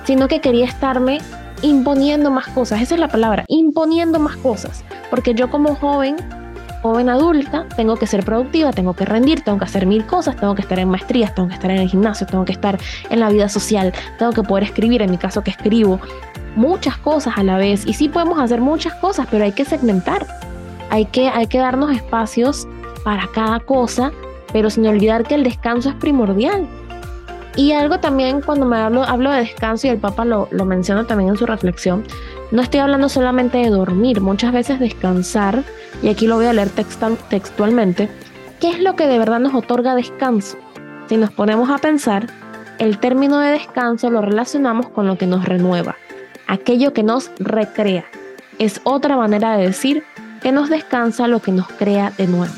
sino 0.06 0.28
que 0.28 0.40
quería 0.40 0.66
estarme 0.66 1.20
imponiendo 1.62 2.30
más 2.30 2.48
cosas, 2.48 2.82
esa 2.82 2.96
es 2.96 3.00
la 3.00 3.08
palabra, 3.08 3.46
imponiendo 3.48 4.20
más 4.20 4.36
cosas, 4.38 4.84
porque 5.10 5.34
yo 5.34 5.50
como 5.50 5.76
joven, 5.76 6.16
joven 6.82 7.10
adulta, 7.10 7.66
tengo 7.76 7.96
que 7.96 8.06
ser 8.06 8.24
productiva, 8.24 8.72
tengo 8.72 8.94
que 8.94 9.06
rendir, 9.06 9.42
tengo 9.42 9.58
que 9.58 9.66
hacer 9.66 9.88
mil 9.88 10.06
cosas, 10.06 10.36
tengo 10.36 10.54
que 10.54 10.62
estar 10.62 10.78
en 10.78 10.90
maestrías, 10.90 11.34
tengo 11.34 11.48
que 11.48 11.56
estar 11.56 11.72
en 11.72 11.78
el 11.78 11.90
gimnasio, 11.90 12.28
tengo 12.28 12.46
que 12.46 12.52
estar 12.52 12.78
en 13.10 13.20
la 13.20 13.30
vida 13.30 13.50
social, 13.50 13.94
tengo 14.20 14.34
que 14.34 14.44
poder 14.44 14.66
escribir, 14.66 15.02
en 15.02 15.10
mi 15.10 15.18
caso 15.18 15.44
que 15.44 15.52
escribo, 15.52 16.00
muchas 16.56 16.98
cosas 16.98 17.38
a 17.38 17.44
la 17.44 17.58
vez. 17.58 17.86
Y 17.86 17.94
sí 17.94 18.10
podemos 18.10 18.40
hacer 18.40 18.62
muchas 18.62 18.94
cosas, 18.96 19.28
pero 19.30 19.44
hay 19.44 19.52
que 19.52 19.66
segmentar, 19.66 20.26
hay 20.90 21.06
que, 21.06 21.30
hay 21.30 21.48
que 21.48 21.60
darnos 21.60 21.92
espacios 21.92 22.68
para 23.04 23.28
cada 23.34 23.60
cosa, 23.60 24.12
pero 24.52 24.70
sin 24.70 24.88
olvidar 24.88 25.24
que 25.24 25.36
el 25.36 25.44
descanso 25.44 25.90
es 25.90 25.96
primordial. 25.96 26.68
Y 27.56 27.72
algo 27.72 28.00
también 28.00 28.42
cuando 28.42 28.66
me 28.66 28.78
hablo, 28.78 29.04
hablo 29.04 29.32
de 29.32 29.40
descanso 29.40 29.88
y 29.88 29.90
el 29.92 29.98
Papa 29.98 30.26
lo, 30.26 30.50
lo 30.52 30.66
menciona 30.66 31.06
también 31.08 31.30
en 31.30 31.38
su 31.38 31.46
reflexión, 31.46 32.04
no 32.52 32.62
estoy 32.62 32.82
hablando 32.82 33.10
solamente 33.10 33.58
de 33.58 33.70
dormir, 33.70 34.22
muchas 34.22 34.52
veces 34.52 34.80
descansar, 34.80 35.64
y 36.04 36.10
aquí 36.10 36.28
lo 36.28 36.36
voy 36.36 36.46
a 36.46 36.54
leer 36.54 36.70
textualmente, 36.70 38.10
¿qué 38.60 38.70
es 38.70 38.80
lo 38.80 38.96
que 38.96 39.08
de 39.08 39.18
verdad 39.18 39.40
nos 39.40 39.54
otorga 39.54 39.96
descanso? 39.96 40.58
Si 41.08 41.18
nos 41.18 41.32
ponemos 41.32 41.70
a 41.70 41.78
pensar, 41.78 42.28
el 42.78 43.00
término 43.00 43.40
de 43.40 43.52
descanso 43.52 44.10
lo 44.10 44.22
relacionamos 44.22 44.90
con 44.90 45.08
lo 45.08 45.18
que 45.18 45.28
nos 45.28 45.46
renueva, 45.46 45.96
aquello 46.48 46.94
que 46.94 47.04
nos 47.04 47.32
recrea. 47.40 48.06
Es 48.60 48.82
otra 48.84 49.18
manera 49.18 49.58
de 49.58 49.68
decir 49.68 50.04
que 50.42 50.52
nos 50.52 50.70
descansa 50.70 51.28
lo 51.28 51.42
que 51.42 51.52
nos 51.52 51.68
crea 51.68 52.12
de 52.18 52.28
nuevo. 52.28 52.54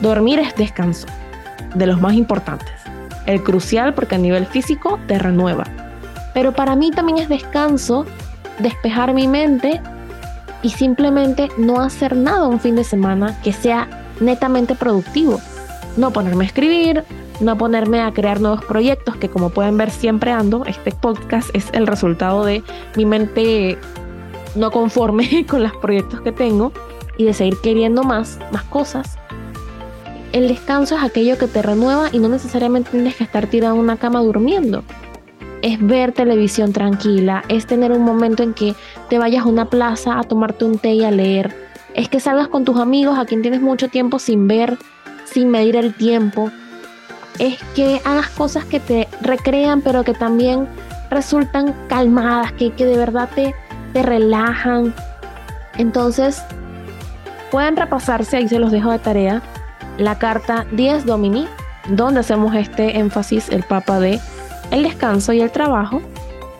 Dormir 0.00 0.38
es 0.38 0.54
descanso, 0.56 1.06
de 1.74 1.86
los 1.86 2.00
más 2.00 2.14
importantes 2.14 2.84
el 3.26 3.42
crucial 3.42 3.94
porque 3.94 4.14
a 4.14 4.18
nivel 4.18 4.46
físico 4.46 4.98
te 5.06 5.18
renueva. 5.18 5.64
Pero 6.32 6.52
para 6.52 6.76
mí 6.76 6.90
también 6.90 7.18
es 7.18 7.28
descanso 7.28 8.04
despejar 8.58 9.14
mi 9.14 9.28
mente 9.28 9.80
y 10.62 10.70
simplemente 10.70 11.48
no 11.58 11.80
hacer 11.80 12.16
nada 12.16 12.46
un 12.48 12.60
fin 12.60 12.76
de 12.76 12.84
semana 12.84 13.38
que 13.42 13.52
sea 13.52 13.88
netamente 14.20 14.74
productivo. 14.74 15.40
No 15.96 16.12
ponerme 16.12 16.44
a 16.44 16.46
escribir, 16.46 17.04
no 17.40 17.58
ponerme 17.58 18.00
a 18.00 18.12
crear 18.12 18.40
nuevos 18.40 18.64
proyectos 18.64 19.16
que 19.16 19.28
como 19.28 19.50
pueden 19.50 19.76
ver 19.76 19.90
siempre 19.90 20.30
ando. 20.30 20.64
Este 20.64 20.92
podcast 20.92 21.50
es 21.54 21.68
el 21.72 21.86
resultado 21.86 22.44
de 22.44 22.62
mi 22.96 23.04
mente 23.04 23.78
no 24.54 24.70
conforme 24.70 25.46
con 25.48 25.62
los 25.62 25.72
proyectos 25.76 26.20
que 26.20 26.32
tengo 26.32 26.72
y 27.16 27.24
de 27.24 27.32
seguir 27.32 27.56
queriendo 27.62 28.02
más, 28.02 28.38
más 28.52 28.64
cosas 28.64 29.18
el 30.34 30.48
descanso 30.48 30.96
es 30.96 31.04
aquello 31.04 31.38
que 31.38 31.46
te 31.46 31.62
renueva 31.62 32.08
y 32.10 32.18
no 32.18 32.28
necesariamente 32.28 32.90
tienes 32.90 33.14
que 33.14 33.22
estar 33.22 33.46
tirado 33.46 33.76
en 33.76 33.80
una 33.80 33.98
cama 33.98 34.20
durmiendo. 34.20 34.82
Es 35.62 35.80
ver 35.80 36.10
televisión 36.10 36.72
tranquila, 36.72 37.44
es 37.48 37.68
tener 37.68 37.92
un 37.92 38.02
momento 38.02 38.42
en 38.42 38.52
que 38.52 38.74
te 39.08 39.20
vayas 39.20 39.44
a 39.44 39.48
una 39.48 39.66
plaza 39.66 40.18
a 40.18 40.24
tomarte 40.24 40.64
un 40.64 40.78
té 40.80 40.94
y 40.94 41.04
a 41.04 41.12
leer. 41.12 41.54
Es 41.94 42.08
que 42.08 42.18
salgas 42.18 42.48
con 42.48 42.64
tus 42.64 42.80
amigos 42.80 43.16
a 43.16 43.26
quien 43.26 43.42
tienes 43.42 43.60
mucho 43.60 43.86
tiempo 43.86 44.18
sin 44.18 44.48
ver, 44.48 44.76
sin 45.24 45.50
medir 45.50 45.76
el 45.76 45.94
tiempo. 45.94 46.50
Es 47.38 47.62
que 47.74 48.00
hagas 48.04 48.28
cosas 48.30 48.64
que 48.64 48.80
te 48.80 49.08
recrean 49.20 49.80
pero 49.80 50.04
que 50.04 50.14
también 50.14 50.68
resultan 51.10 51.74
calmadas, 51.88 52.52
que, 52.52 52.72
que 52.72 52.86
de 52.86 52.96
verdad 52.96 53.28
te, 53.34 53.54
te 53.92 54.02
relajan. 54.02 54.94
Entonces, 55.76 56.42
pueden 57.50 57.76
repasarse, 57.76 58.36
ahí 58.36 58.48
se 58.48 58.58
los 58.58 58.72
dejo 58.72 58.90
de 58.90 58.98
tarea, 58.98 59.42
la 59.98 60.18
carta 60.18 60.66
10 60.72 61.06
Domini, 61.06 61.46
donde 61.88 62.20
hacemos 62.20 62.54
este 62.54 62.98
énfasis 62.98 63.48
el 63.48 63.62
Papa 63.62 64.00
de 64.00 64.20
el 64.70 64.82
descanso 64.82 65.32
y 65.32 65.40
el 65.40 65.50
trabajo 65.50 66.00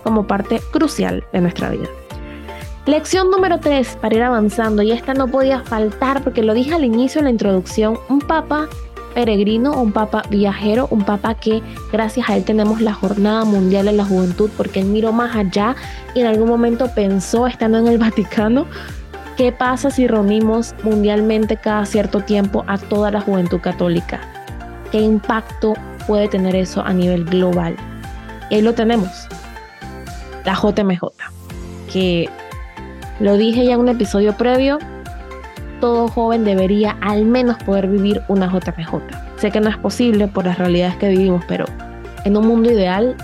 como 0.03 0.27
parte 0.27 0.61
crucial 0.73 1.25
de 1.33 1.41
nuestra 1.41 1.71
vida. 1.71 1.89
Lección 2.87 3.31
número 3.31 3.59
3 3.61 3.99
para 4.01 4.15
ir 4.15 4.23
avanzando, 4.23 4.83
y 4.83 4.93
esta 4.93 5.15
no 5.15 5.27
podía 5.27 5.61
faltar 5.61 6.23
porque 6.23 6.43
lo 6.43 6.53
dije 6.53 6.75
al 6.75 6.85
inicio 6.85 7.21
en 7.21 7.25
la 7.25 7.31
introducción, 7.31 7.99
un 8.09 8.21
papa 8.21 8.69
peregrino, 9.15 9.81
un 9.81 9.93
papa 9.93 10.23
viajero, 10.29 10.89
un 10.91 11.05
papa 11.05 11.35
que 11.35 11.63
gracias 11.93 12.29
a 12.29 12.37
él 12.37 12.45
tenemos 12.45 12.81
la 12.81 12.93
Jornada 12.93 13.45
Mundial 13.45 13.87
de 13.87 13.93
la 13.93 14.05
Juventud 14.05 14.51
porque 14.57 14.81
él 14.81 14.87
miró 14.87 15.13
más 15.13 15.35
allá 15.37 15.77
y 16.15 16.21
en 16.21 16.27
algún 16.27 16.49
momento 16.49 16.91
pensó, 16.95 17.47
estando 17.47 17.79
en 17.79 17.87
el 17.87 17.99
Vaticano, 18.05 18.67
¿Qué 19.37 19.51
pasa 19.51 19.91
si 19.91 20.07
reunimos 20.07 20.77
mundialmente 20.85 21.57
cada 21.57 21.85
cierto 21.87 22.21
tiempo 22.21 22.65
a 22.69 22.79
toda 22.79 23.11
la 23.11 23.21
juventud 23.21 23.61
católica? 23.61 24.21
¿Qué 24.93 25.01
impacto 25.01 25.75
puede 26.07 26.29
tener 26.29 26.55
eso 26.55 26.83
a 26.83 26.93
nivel 26.93 27.25
global? 27.25 27.75
Y 28.49 28.61
lo 28.61 28.75
tenemos, 28.75 29.27
la 30.45 30.55
JMJ, 30.55 31.01
que 31.93 32.31
lo 33.19 33.37
dije 33.37 33.65
ya 33.65 33.75
en 33.75 33.81
un 33.81 33.89
episodio 33.89 34.37
previo, 34.37 34.79
todo 35.85 36.09
joven 36.09 36.45
debería 36.45 36.97
al 37.03 37.27
menos 37.27 37.63
poder 37.63 37.89
vivir 37.89 38.23
una 38.29 38.47
JMJ. 38.47 39.03
Sé 39.37 39.51
que 39.51 39.61
no 39.61 39.69
es 39.69 39.77
posible 39.77 40.29
por 40.29 40.47
las 40.47 40.57
realidades 40.57 40.97
que 40.97 41.11
vivimos, 41.11 41.45
pero 41.47 41.67
en 42.25 42.39
un 42.39 42.47
mundo 42.47 42.73
ideal, 42.73 43.15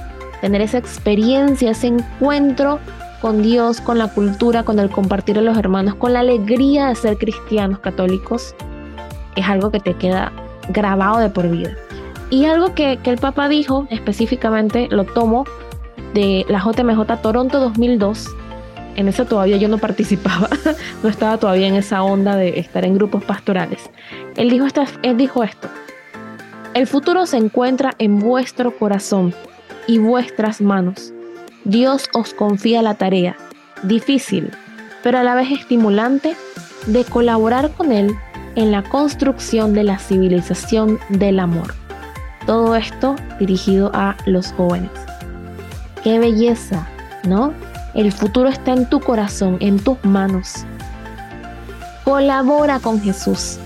tener 0.43 0.61
esa 0.61 0.77
experiencia, 0.77 1.71
ese 1.71 1.87
encuentro 1.87 2.79
con 3.23 3.43
Dios, 3.43 3.81
con 3.81 3.97
la 3.97 4.09
cultura, 4.09 4.63
con 4.63 4.79
el 4.79 4.91
compartir 4.91 5.39
a 5.39 5.41
los 5.41 5.57
hermanos, 5.57 5.95
con 5.95 6.13
la 6.13 6.21
alegría 6.21 6.89
de 6.89 6.97
ser 6.97 7.17
cristianos 7.17 7.79
católicos, 7.79 8.55
es 9.37 9.49
algo 9.49 9.71
que 9.71 9.81
te 9.81 9.95
queda 9.95 10.31
grabado 10.69 11.19
de 11.19 11.31
por 11.31 11.49
vida. 11.49 11.71
Y 12.29 12.45
algo 12.45 12.75
que, 12.75 12.99
el 13.03 13.17
Papa 13.17 13.49
dijo 13.49 13.87
específicamente, 13.89 14.87
lo 14.91 15.05
tomo 15.05 15.47
de 16.13 16.45
la 16.51 16.59
JMJ 16.59 17.23
Toronto 17.23 17.59
2002. 17.59 18.29
En 19.01 19.09
eso 19.09 19.25
todavía 19.25 19.57
yo 19.57 19.69
no 19.69 19.79
participaba, 19.79 20.51
no 21.03 21.09
estaba 21.09 21.39
todavía 21.39 21.69
en 21.69 21.75
esa 21.75 22.03
onda 22.03 22.37
de 22.37 22.61
estar 22.61 22.85
en 22.85 22.93
grupos 22.93 23.25
pastorales. 23.25 23.89
Él 24.37 24.51
dijo, 24.51 24.67
él 25.03 25.17
dijo 25.17 25.43
esto, 25.43 25.71
el 26.75 26.87
futuro 26.87 27.25
se 27.25 27.39
encuentra 27.39 27.95
en 27.97 28.19
vuestro 28.19 28.77
corazón 28.77 29.35
y 29.87 29.97
vuestras 29.97 30.61
manos. 30.61 31.15
Dios 31.65 32.11
os 32.13 32.35
confía 32.35 32.83
la 32.83 32.93
tarea, 32.93 33.39
difícil, 33.85 34.51
pero 35.03 35.17
a 35.17 35.23
la 35.23 35.35
vez 35.35 35.51
estimulante, 35.51 36.37
de 36.87 37.05
colaborar 37.05 37.71
con 37.71 37.93
Él 37.93 38.15
en 38.55 38.71
la 38.71 38.83
construcción 38.83 39.73
de 39.73 39.85
la 39.85 39.99
civilización 39.99 40.99
del 41.09 41.41
amor. 41.41 41.73
Todo 42.45 42.77
esto 42.77 43.17
dirigido 43.39 43.91
a 43.95 44.15
los 44.27 44.53
jóvenes. 44.53 44.91
Qué 46.05 46.19
belleza, 46.19 46.87
¿no? 47.25 47.55
El 47.95 48.13
futuro 48.13 48.49
está 48.49 48.73
en 48.73 48.89
tu 48.89 49.01
corazón, 49.01 49.57
en 49.61 49.79
tus 49.79 50.03
manos. 50.05 50.65
Colabora 52.05 52.79
con 52.79 53.01
Jesús 53.01 53.59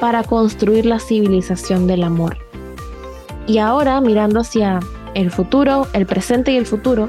para 0.00 0.22
construir 0.22 0.86
la 0.86 0.98
civilización 0.98 1.86
del 1.86 2.02
amor. 2.02 2.36
Y 3.46 3.58
ahora, 3.58 4.00
mirando 4.00 4.40
hacia 4.40 4.80
el 5.14 5.30
futuro, 5.30 5.86
el 5.92 6.06
presente 6.06 6.52
y 6.52 6.56
el 6.56 6.66
futuro, 6.66 7.08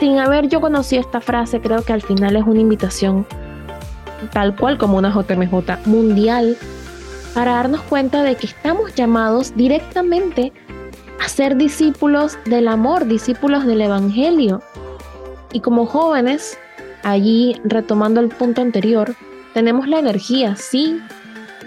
sin 0.00 0.18
haber 0.18 0.48
yo 0.48 0.60
conocido 0.60 1.00
esta 1.00 1.20
frase, 1.20 1.60
creo 1.60 1.82
que 1.82 1.92
al 1.92 2.02
final 2.02 2.36
es 2.36 2.44
una 2.44 2.60
invitación 2.60 3.26
tal 4.32 4.56
cual 4.56 4.78
como 4.78 4.98
una 4.98 5.10
JMJ 5.10 5.86
mundial 5.86 6.56
para 7.34 7.52
darnos 7.52 7.82
cuenta 7.82 8.22
de 8.22 8.34
que 8.34 8.46
estamos 8.46 8.94
llamados 8.94 9.54
directamente 9.56 10.52
a 11.22 11.28
ser 11.28 11.56
discípulos 11.56 12.38
del 12.46 12.68
amor, 12.68 13.06
discípulos 13.06 13.66
del 13.66 13.82
Evangelio. 13.82 14.62
Y 15.52 15.60
como 15.60 15.86
jóvenes, 15.86 16.58
allí 17.02 17.60
retomando 17.64 18.20
el 18.20 18.28
punto 18.28 18.62
anterior, 18.62 19.14
tenemos 19.54 19.88
la 19.88 19.98
energía, 19.98 20.56
sí, 20.56 21.00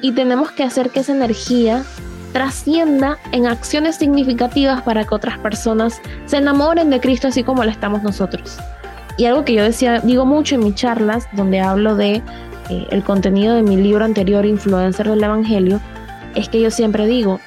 y 0.01 0.11
tenemos 0.11 0.51
que 0.51 0.63
hacer 0.63 0.89
que 0.89 0.99
esa 0.99 1.13
energía 1.13 1.83
trascienda 2.33 3.17
en 3.31 3.47
acciones 3.47 3.95
significativas 3.95 4.81
para 4.83 5.03
que 5.03 5.15
otras 5.15 5.37
personas 5.39 6.01
se 6.25 6.37
enamoren 6.37 6.89
de 6.89 6.99
Cristo 6.99 7.27
así 7.27 7.43
como 7.43 7.63
lo 7.63 7.71
estamos 7.71 8.03
nosotros. 8.03 8.57
Y 9.17 9.25
algo 9.25 9.43
que 9.43 9.53
yo 9.53 9.63
decía, 9.63 9.99
digo 9.99 10.25
mucho 10.25 10.55
en 10.55 10.63
mis 10.63 10.75
charlas, 10.75 11.27
donde 11.33 11.59
hablo 11.59 11.95
de 11.95 12.21
eh, 12.69 12.87
el 12.91 13.03
contenido 13.03 13.55
de 13.55 13.63
mi 13.63 13.75
libro 13.75 14.05
anterior, 14.05 14.45
Influencer 14.45 15.09
del 15.09 15.23
Evangelio, 15.23 15.81
es 16.35 16.47
que 16.47 16.61
yo 16.61 16.71
siempre 16.71 17.05
digo, 17.07 17.39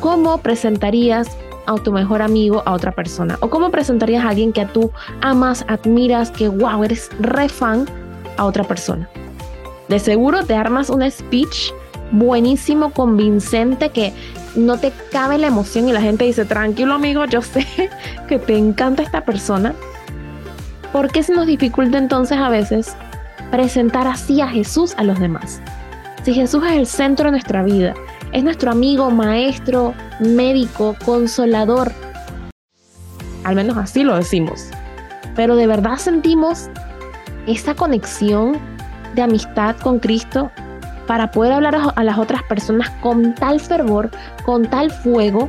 ¿cómo 0.00 0.38
presentarías 0.38 1.28
a 1.68 1.74
tu 1.76 1.92
mejor 1.92 2.22
amigo 2.22 2.62
a 2.66 2.72
otra 2.72 2.92
persona? 2.92 3.36
¿O 3.40 3.50
cómo 3.50 3.70
presentarías 3.70 4.24
a 4.24 4.30
alguien 4.30 4.52
que 4.52 4.66
tú 4.66 4.90
amas, 5.20 5.64
admiras, 5.68 6.30
que 6.30 6.48
wow, 6.48 6.82
eres 6.84 7.10
re 7.20 7.48
fan 7.48 7.86
a 8.36 8.44
otra 8.44 8.64
persona? 8.64 9.08
De 9.88 9.98
seguro 9.98 10.44
te 10.44 10.54
armas 10.54 10.90
una 10.90 11.10
speech 11.10 11.72
buenísimo, 12.10 12.90
convincente, 12.90 13.90
que 13.90 14.12
no 14.56 14.78
te 14.78 14.92
cabe 15.12 15.38
la 15.38 15.46
emoción 15.46 15.88
y 15.88 15.92
la 15.92 16.00
gente 16.00 16.24
dice, 16.24 16.44
tranquilo 16.44 16.94
amigo, 16.94 17.24
yo 17.26 17.42
sé 17.42 17.66
que 18.28 18.38
te 18.38 18.56
encanta 18.56 19.02
esta 19.02 19.24
persona. 19.24 19.74
¿Por 20.92 21.10
qué 21.10 21.22
se 21.22 21.34
nos 21.34 21.46
dificulta 21.46 21.98
entonces 21.98 22.38
a 22.38 22.48
veces 22.48 22.96
presentar 23.50 24.06
así 24.06 24.40
a 24.40 24.48
Jesús 24.48 24.94
a 24.96 25.04
los 25.04 25.18
demás? 25.20 25.60
Si 26.22 26.34
Jesús 26.34 26.62
es 26.66 26.72
el 26.72 26.86
centro 26.86 27.26
de 27.26 27.32
nuestra 27.32 27.62
vida, 27.62 27.94
es 28.32 28.44
nuestro 28.44 28.70
amigo, 28.70 29.10
maestro, 29.10 29.94
médico, 30.20 30.96
consolador, 31.04 31.92
al 33.44 33.54
menos 33.54 33.76
así 33.76 34.02
lo 34.02 34.16
decimos. 34.16 34.70
pero 35.34 35.54
de 35.54 35.66
verdad 35.68 35.96
sentimos 35.96 36.68
esa 37.46 37.74
conexión 37.74 38.58
de 39.14 39.22
amistad 39.22 39.76
con 39.76 40.00
Cristo 40.00 40.50
para 41.06 41.30
poder 41.30 41.52
hablar 41.52 41.76
a 41.94 42.04
las 42.04 42.18
otras 42.18 42.42
personas 42.42 42.90
con 43.00 43.34
tal 43.34 43.60
fervor, 43.60 44.10
con 44.44 44.68
tal 44.68 44.90
fuego, 44.90 45.48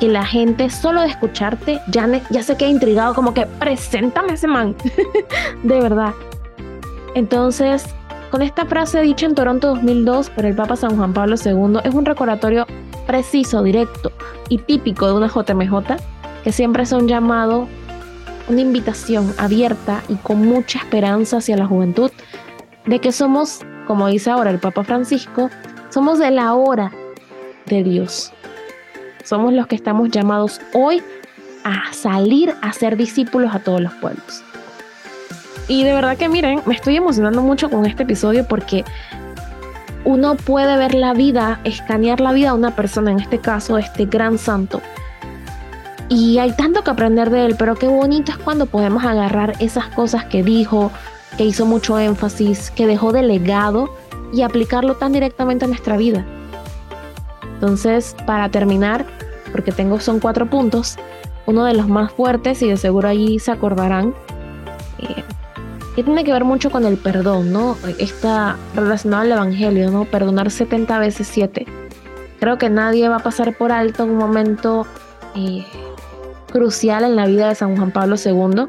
que 0.00 0.08
la 0.08 0.24
gente 0.24 0.70
solo 0.70 1.02
de 1.02 1.08
escucharte 1.08 1.80
ya, 1.88 2.08
ya 2.30 2.42
se 2.42 2.56
queda 2.56 2.70
intrigado, 2.70 3.14
como 3.14 3.34
que 3.34 3.44
preséntame 3.58 4.32
ese 4.32 4.46
man. 4.46 4.74
de 5.62 5.80
verdad. 5.80 6.14
Entonces, 7.14 7.84
con 8.30 8.42
esta 8.42 8.66
frase 8.66 9.00
dicha 9.00 9.26
en 9.26 9.34
Toronto 9.34 9.68
2002 9.68 10.30
por 10.30 10.44
el 10.44 10.54
Papa 10.54 10.76
San 10.76 10.96
Juan 10.96 11.12
Pablo 11.12 11.36
II, 11.36 11.80
es 11.84 11.94
un 11.94 12.04
recordatorio 12.04 12.66
preciso, 13.06 13.62
directo 13.62 14.12
y 14.48 14.58
típico 14.58 15.06
de 15.06 15.14
una 15.14 15.28
JMJ, 15.28 15.96
que 16.44 16.52
siempre 16.52 16.82
es 16.82 16.92
un 16.92 17.08
llamado, 17.08 17.66
una 18.48 18.60
invitación 18.60 19.32
abierta 19.38 20.02
y 20.08 20.16
con 20.16 20.46
mucha 20.46 20.78
esperanza 20.78 21.38
hacia 21.38 21.56
la 21.56 21.66
juventud, 21.66 22.10
de 22.86 22.98
que 22.98 23.12
somos, 23.12 23.60
como 23.86 24.08
dice 24.08 24.30
ahora 24.30 24.50
el 24.50 24.58
Papa 24.58 24.84
Francisco, 24.84 25.50
somos 25.88 26.18
de 26.18 26.30
la 26.30 26.54
hora 26.54 26.92
de 27.66 27.82
Dios. 27.82 28.32
Somos 29.24 29.52
los 29.52 29.66
que 29.66 29.76
estamos 29.76 30.10
llamados 30.10 30.60
hoy 30.72 31.02
a 31.64 31.92
salir 31.92 32.54
a 32.62 32.72
ser 32.72 32.96
discípulos 32.96 33.54
a 33.54 33.60
todos 33.60 33.80
los 33.80 33.92
pueblos. 33.94 34.42
Y 35.68 35.84
de 35.84 35.92
verdad 35.92 36.16
que 36.16 36.28
miren, 36.28 36.62
me 36.64 36.74
estoy 36.74 36.96
emocionando 36.96 37.42
mucho 37.42 37.70
con 37.70 37.84
este 37.84 38.02
episodio 38.02 38.46
porque 38.48 38.84
uno 40.04 40.34
puede 40.36 40.78
ver 40.78 40.94
la 40.94 41.12
vida, 41.12 41.60
escanear 41.64 42.20
la 42.20 42.32
vida 42.32 42.48
de 42.48 42.58
una 42.58 42.74
persona, 42.74 43.10
en 43.10 43.20
este 43.20 43.38
caso 43.38 43.76
este 43.76 44.06
gran 44.06 44.38
santo. 44.38 44.80
Y 46.08 46.38
hay 46.38 46.52
tanto 46.52 46.82
que 46.82 46.90
aprender 46.90 47.28
de 47.28 47.44
él, 47.44 47.56
pero 47.58 47.74
qué 47.74 47.86
bonito 47.86 48.32
es 48.32 48.38
cuando 48.38 48.64
podemos 48.64 49.04
agarrar 49.04 49.54
esas 49.60 49.88
cosas 49.88 50.24
que 50.24 50.42
dijo, 50.42 50.90
que 51.36 51.44
hizo 51.44 51.66
mucho 51.66 51.98
énfasis, 51.98 52.70
que 52.70 52.86
dejó 52.86 53.12
de 53.12 53.22
legado 53.22 53.90
y 54.32 54.40
aplicarlo 54.40 54.96
tan 54.96 55.12
directamente 55.12 55.66
a 55.66 55.68
nuestra 55.68 55.98
vida. 55.98 56.24
Entonces, 57.54 58.16
para 58.26 58.48
terminar, 58.48 59.04
porque 59.52 59.72
tengo 59.72 60.00
son 60.00 60.20
cuatro 60.20 60.48
puntos, 60.48 60.96
uno 61.44 61.64
de 61.64 61.74
los 61.74 61.88
más 61.88 62.12
fuertes 62.12 62.62
y 62.62 62.68
de 62.68 62.78
seguro 62.78 63.08
allí 63.08 63.38
se 63.38 63.50
acordarán, 63.50 64.14
eh, 65.00 65.22
que 65.98 66.04
tiene 66.04 66.22
que 66.22 66.32
ver 66.32 66.44
mucho 66.44 66.70
con 66.70 66.84
el 66.84 66.96
perdón, 66.96 67.52
¿no? 67.52 67.76
Está 67.98 68.56
relacionado 68.72 69.22
al 69.22 69.32
Evangelio, 69.32 69.90
¿no? 69.90 70.04
Perdonar 70.04 70.48
70 70.48 70.96
veces 71.00 71.26
7. 71.26 71.66
Creo 72.38 72.56
que 72.56 72.70
nadie 72.70 73.08
va 73.08 73.16
a 73.16 73.18
pasar 73.18 73.58
por 73.58 73.72
alto 73.72 74.04
un 74.04 74.14
momento 74.14 74.86
eh, 75.34 75.66
crucial 76.52 77.02
en 77.02 77.16
la 77.16 77.26
vida 77.26 77.48
de 77.48 77.56
San 77.56 77.76
Juan 77.76 77.90
Pablo 77.90 78.14
II, 78.14 78.66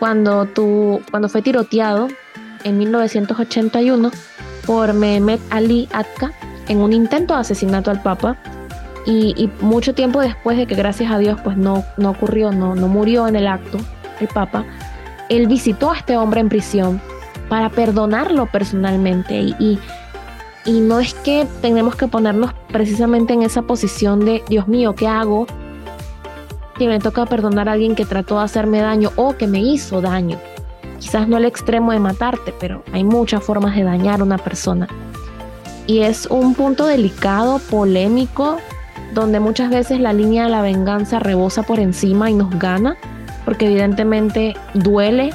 cuando, 0.00 0.46
tu, 0.46 1.00
cuando 1.12 1.28
fue 1.28 1.40
tiroteado 1.40 2.08
en 2.64 2.78
1981 2.78 4.10
por 4.66 4.92
Mehmet 4.92 5.40
Ali 5.50 5.88
Atka 5.92 6.32
en 6.66 6.78
un 6.78 6.92
intento 6.92 7.34
de 7.34 7.42
asesinato 7.42 7.92
al 7.92 8.02
Papa. 8.02 8.36
Y, 9.06 9.48
mucho 9.60 9.94
tiempo 9.94 10.20
después 10.20 10.56
de 10.56 10.66
que 10.66 10.74
gracias 10.74 11.12
a 11.12 11.18
Dios 11.18 11.40
pues 11.44 11.56
no, 11.56 11.84
no 11.96 12.10
ocurrió, 12.10 12.50
no, 12.50 12.74
no 12.74 12.88
murió 12.88 13.28
en 13.28 13.36
el 13.36 13.46
acto 13.46 13.78
el 14.20 14.26
Papa, 14.26 14.64
él 15.30 15.46
visitó 15.46 15.92
a 15.92 15.96
este 15.96 16.18
hombre 16.18 16.40
en 16.40 16.50
prisión 16.50 17.00
para 17.48 17.70
perdonarlo 17.70 18.46
personalmente 18.46 19.40
y, 19.58 19.78
y, 20.66 20.80
no 20.80 21.00
es 21.00 21.14
que 21.14 21.46
tenemos 21.62 21.96
que 21.96 22.08
ponernos 22.08 22.52
precisamente 22.68 23.32
en 23.32 23.42
esa 23.42 23.62
posición 23.62 24.24
de, 24.24 24.44
Dios 24.48 24.68
mío, 24.68 24.94
¿qué 24.94 25.08
hago? 25.08 25.46
Que 26.76 26.86
me 26.86 26.98
toca 26.98 27.26
perdonar 27.26 27.68
a 27.68 27.72
alguien 27.72 27.94
que 27.94 28.04
trató 28.04 28.38
de 28.38 28.44
hacerme 28.44 28.80
daño 28.80 29.10
o 29.16 29.36
que 29.36 29.46
me 29.46 29.60
hizo 29.60 30.00
daño. 30.00 30.38
Quizás 30.98 31.26
no 31.28 31.38
el 31.38 31.44
extremo 31.44 31.92
de 31.92 31.98
matarte, 31.98 32.52
pero 32.60 32.84
hay 32.92 33.04
muchas 33.04 33.42
formas 33.42 33.74
de 33.74 33.84
dañar 33.84 34.20
a 34.20 34.24
una 34.24 34.38
persona. 34.38 34.86
Y 35.86 36.00
es 36.00 36.26
un 36.26 36.54
punto 36.54 36.86
delicado, 36.86 37.58
polémico, 37.58 38.58
donde 39.14 39.40
muchas 39.40 39.70
veces 39.70 39.98
la 39.98 40.12
línea 40.12 40.44
de 40.44 40.50
la 40.50 40.62
venganza 40.62 41.18
rebosa 41.18 41.62
por 41.62 41.80
encima 41.80 42.30
y 42.30 42.34
nos 42.34 42.50
gana 42.58 42.96
porque 43.44 43.66
evidentemente 43.66 44.54
duele 44.74 45.30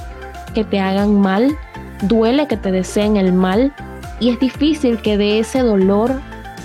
que 0.53 0.63
te 0.63 0.79
hagan 0.79 1.19
mal, 1.19 1.55
duele 2.03 2.47
que 2.47 2.57
te 2.57 2.71
deseen 2.71 3.17
el 3.17 3.33
mal 3.33 3.73
y 4.19 4.29
es 4.29 4.39
difícil 4.39 5.01
que 5.01 5.17
de 5.17 5.39
ese 5.39 5.59
dolor 5.59 6.19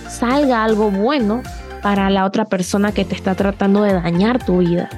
salga 0.08 0.64
algo 0.64 0.90
bueno 0.90 1.42
para 1.82 2.10
la 2.10 2.24
otra 2.24 2.44
persona 2.44 2.92
que 2.92 3.04
te 3.04 3.14
está 3.14 3.34
tratando 3.34 3.82
de 3.82 3.94
dañar 3.94 4.44
tu 4.44 4.58
vida. 4.58 4.88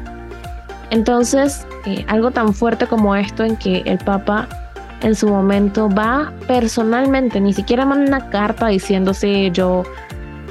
Entonces, 0.91 1.67
eh, 1.87 2.05
algo 2.09 2.31
tan 2.31 2.53
fuerte 2.53 2.87
como 2.87 3.17
esto 3.17 3.45
en 3.45 3.57
que 3.57 3.83
el 3.87 3.99
Papa 3.99 4.49
en 5.01 5.15
su 5.15 5.29
momento 5.29 5.89
va 5.89 6.33
personalmente, 6.47 7.41
ni 7.41 7.53
siquiera 7.53 7.87
manda 7.87 8.07
una 8.07 8.31
carta 8.31 8.69
diciéndose 8.69 9.51
yo 9.53 9.83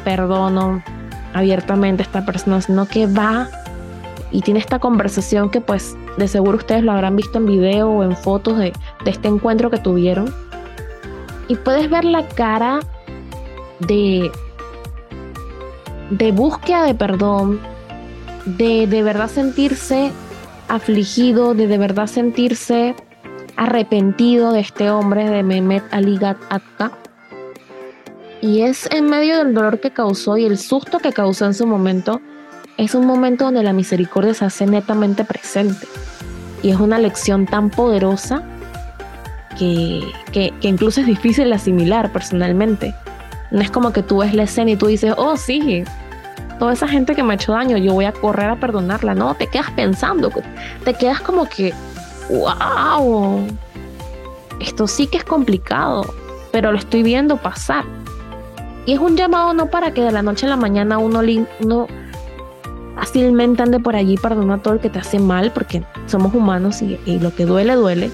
perdono 0.03 0.83
abiertamente 1.33 2.03
a 2.03 2.05
esta 2.05 2.25
persona, 2.25 2.59
sino 2.61 2.85
que 2.85 3.07
va 3.07 3.47
y 4.31 4.41
tiene 4.41 4.59
esta 4.59 4.79
conversación 4.79 5.49
que 5.49 5.61
pues 5.61 5.95
de 6.17 6.27
seguro 6.27 6.57
ustedes 6.57 6.83
lo 6.83 6.93
habrán 6.93 7.15
visto 7.15 7.37
en 7.37 7.45
video 7.45 7.89
o 7.89 8.03
en 8.03 8.15
fotos 8.15 8.57
de, 8.57 8.73
este 9.05 9.27
encuentro 9.27 9.69
que 9.69 9.77
tuvieron. 9.77 10.33
Y 11.47 11.55
puedes 11.55 11.89
ver 11.89 12.05
la 12.05 12.27
cara 12.27 12.79
de, 13.79 14.31
de 16.11 16.31
búsqueda 16.31 16.83
de 16.83 16.95
perdón, 16.95 17.59
de 18.45 18.87
de 18.87 19.03
verdad 19.03 19.29
sentirse 19.29 20.11
afligido, 20.69 21.53
de 21.53 21.67
de 21.67 21.77
verdad 21.77 22.07
sentirse 22.07 22.95
arrepentido 23.57 24.53
de 24.53 24.61
este 24.61 24.89
hombre, 24.89 25.29
de 25.29 25.43
Mehmet 25.43 25.83
Ali 25.91 26.17
Atka. 26.23 26.91
Y 28.41 28.61
es 28.61 28.89
en 28.91 29.07
medio 29.07 29.37
del 29.37 29.53
dolor 29.53 29.79
que 29.79 29.91
causó 29.91 30.37
y 30.37 30.45
el 30.45 30.57
susto 30.57 30.99
que 30.99 31.11
causó 31.11 31.45
en 31.45 31.53
su 31.53 31.67
momento 31.67 32.21
es 32.85 32.95
un 32.95 33.05
momento 33.05 33.45
donde 33.45 33.61
la 33.61 33.73
misericordia 33.73 34.33
se 34.33 34.45
hace 34.45 34.65
netamente 34.65 35.23
presente. 35.23 35.87
Y 36.63 36.71
es 36.71 36.79
una 36.79 36.97
lección 36.97 37.45
tan 37.45 37.69
poderosa 37.69 38.43
que, 39.57 40.03
que, 40.31 40.51
incluso 40.61 41.01
es 41.01 41.07
difícil 41.07 41.51
asimilar 41.53 42.11
personalmente. 42.11 42.95
No 43.51 43.61
es 43.61 43.69
como 43.69 43.93
que 43.93 44.01
tú 44.01 44.19
ves 44.19 44.33
la 44.33 44.43
escena 44.43 44.71
y 44.71 44.77
tú 44.77 44.87
dices, 44.87 45.13
oh 45.17 45.37
sí, 45.37 45.83
toda 46.57 46.73
esa 46.73 46.87
gente 46.87 47.15
que 47.15 47.21
me 47.21 47.33
ha 47.33 47.35
hecho 47.35 47.51
daño, 47.51 47.77
yo 47.77 47.93
voy 47.93 48.05
a 48.05 48.13
correr 48.13 48.49
a 48.49 48.55
perdonarla. 48.55 49.13
No, 49.13 49.35
te 49.35 49.47
quedas 49.47 49.69
pensando, 49.71 50.31
te 50.83 50.93
quedas 50.95 51.21
como 51.21 51.45
que, 51.45 51.73
wow, 52.29 53.45
esto 54.59 54.87
sí 54.87 55.05
que 55.05 55.17
es 55.17 55.23
complicado, 55.23 56.15
pero 56.51 56.71
lo 56.71 56.79
estoy 56.79 57.03
viendo 57.03 57.37
pasar. 57.37 57.85
Y 58.87 58.93
es 58.93 58.99
un 58.99 59.15
llamado 59.15 59.53
no 59.53 59.67
para 59.67 59.93
que 59.93 60.01
de 60.01 60.11
la 60.11 60.23
noche 60.23 60.47
a 60.47 60.49
la 60.49 60.55
mañana 60.55 60.97
uno, 60.97 61.21
uno 61.59 61.87
fácilmente 63.01 63.63
ande 63.63 63.79
por 63.79 63.95
allí 63.95 64.15
perdona 64.15 64.59
todo 64.59 64.75
el 64.75 64.79
que 64.79 64.91
te 64.91 64.99
hace 64.99 65.17
mal, 65.17 65.51
porque 65.51 65.81
somos 66.05 66.35
humanos 66.35 66.83
y, 66.83 67.17
lo 67.19 67.33
que 67.33 67.45
duele, 67.45 67.73
duele. 67.73 68.11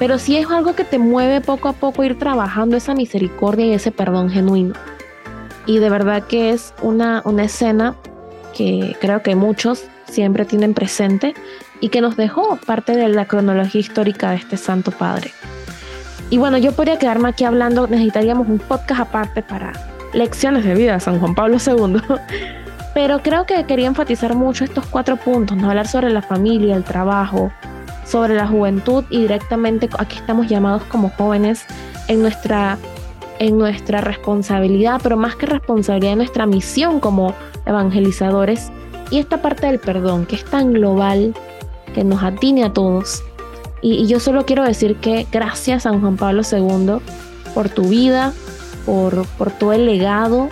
Pero 0.00 0.18
sí 0.18 0.36
es 0.36 0.50
algo 0.50 0.74
que 0.74 0.82
te 0.82 0.98
mueve 0.98 1.40
poco 1.40 1.68
a 1.68 1.72
poco 1.72 2.02
ir 2.02 2.18
trabajando 2.18 2.76
esa 2.76 2.94
misericordia 2.94 3.66
y 3.66 3.74
ese 3.74 3.92
perdón 3.92 4.28
genuino. 4.28 4.74
Y 5.66 5.78
de 5.78 5.88
verdad 5.88 6.24
que 6.24 6.50
es 6.50 6.74
una, 6.82 7.22
una 7.24 7.44
escena 7.44 7.94
que 8.56 8.96
creo 9.00 9.22
que 9.22 9.36
muchos 9.36 9.84
siempre 10.08 10.44
tienen 10.44 10.74
presente 10.74 11.34
y 11.80 11.90
que 11.90 12.00
nos 12.00 12.16
dejó 12.16 12.58
parte 12.66 12.96
de 12.96 13.08
la 13.08 13.26
cronología 13.26 13.80
histórica 13.80 14.30
de 14.30 14.38
este 14.38 14.56
Santo 14.56 14.90
Padre. 14.90 15.30
Y 16.28 16.38
bueno, 16.38 16.58
yo 16.58 16.72
podría 16.72 16.98
quedarme 16.98 17.28
aquí 17.28 17.44
hablando, 17.44 17.86
necesitaríamos 17.86 18.48
un 18.48 18.58
podcast 18.58 19.00
aparte 19.00 19.42
para 19.42 19.72
lecciones 20.12 20.64
de 20.64 20.74
vida 20.74 20.94
de 20.94 21.00
San 21.00 21.20
Juan 21.20 21.36
Pablo 21.36 21.58
II, 21.64 22.00
pero 22.94 23.22
creo 23.22 23.44
que 23.46 23.64
quería 23.64 23.86
enfatizar 23.86 24.34
mucho 24.34 24.64
estos 24.64 24.86
cuatro 24.86 25.16
puntos, 25.16 25.56
¿no? 25.56 25.68
hablar 25.68 25.86
sobre 25.86 26.10
la 26.10 26.22
familia, 26.22 26.76
el 26.76 26.84
trabajo, 26.84 27.50
sobre 28.04 28.34
la 28.34 28.46
juventud 28.46 29.04
y 29.10 29.22
directamente 29.22 29.88
aquí 29.98 30.16
estamos 30.16 30.48
llamados 30.48 30.82
como 30.84 31.10
jóvenes 31.10 31.64
en 32.08 32.22
nuestra, 32.22 32.78
en 33.38 33.58
nuestra 33.58 34.00
responsabilidad, 34.00 35.00
pero 35.02 35.16
más 35.16 35.36
que 35.36 35.46
responsabilidad, 35.46 36.12
en 36.12 36.18
nuestra 36.18 36.46
misión 36.46 37.00
como 37.00 37.34
evangelizadores 37.66 38.72
y 39.10 39.18
esta 39.18 39.42
parte 39.42 39.66
del 39.66 39.78
perdón 39.78 40.26
que 40.26 40.36
es 40.36 40.44
tan 40.44 40.72
global, 40.72 41.34
que 41.94 42.04
nos 42.04 42.22
atine 42.22 42.64
a 42.64 42.72
todos. 42.72 43.22
Y, 43.80 43.94
y 43.94 44.06
yo 44.06 44.20
solo 44.20 44.44
quiero 44.44 44.64
decir 44.64 44.96
que 44.96 45.26
gracias 45.30 45.86
a 45.86 45.90
San 45.90 46.00
Juan 46.00 46.16
Pablo 46.16 46.42
II 46.50 46.96
por 47.54 47.68
tu 47.68 47.84
vida, 47.84 48.32
por, 48.84 49.26
por 49.36 49.50
todo 49.50 49.72
el 49.72 49.86
legado 49.86 50.48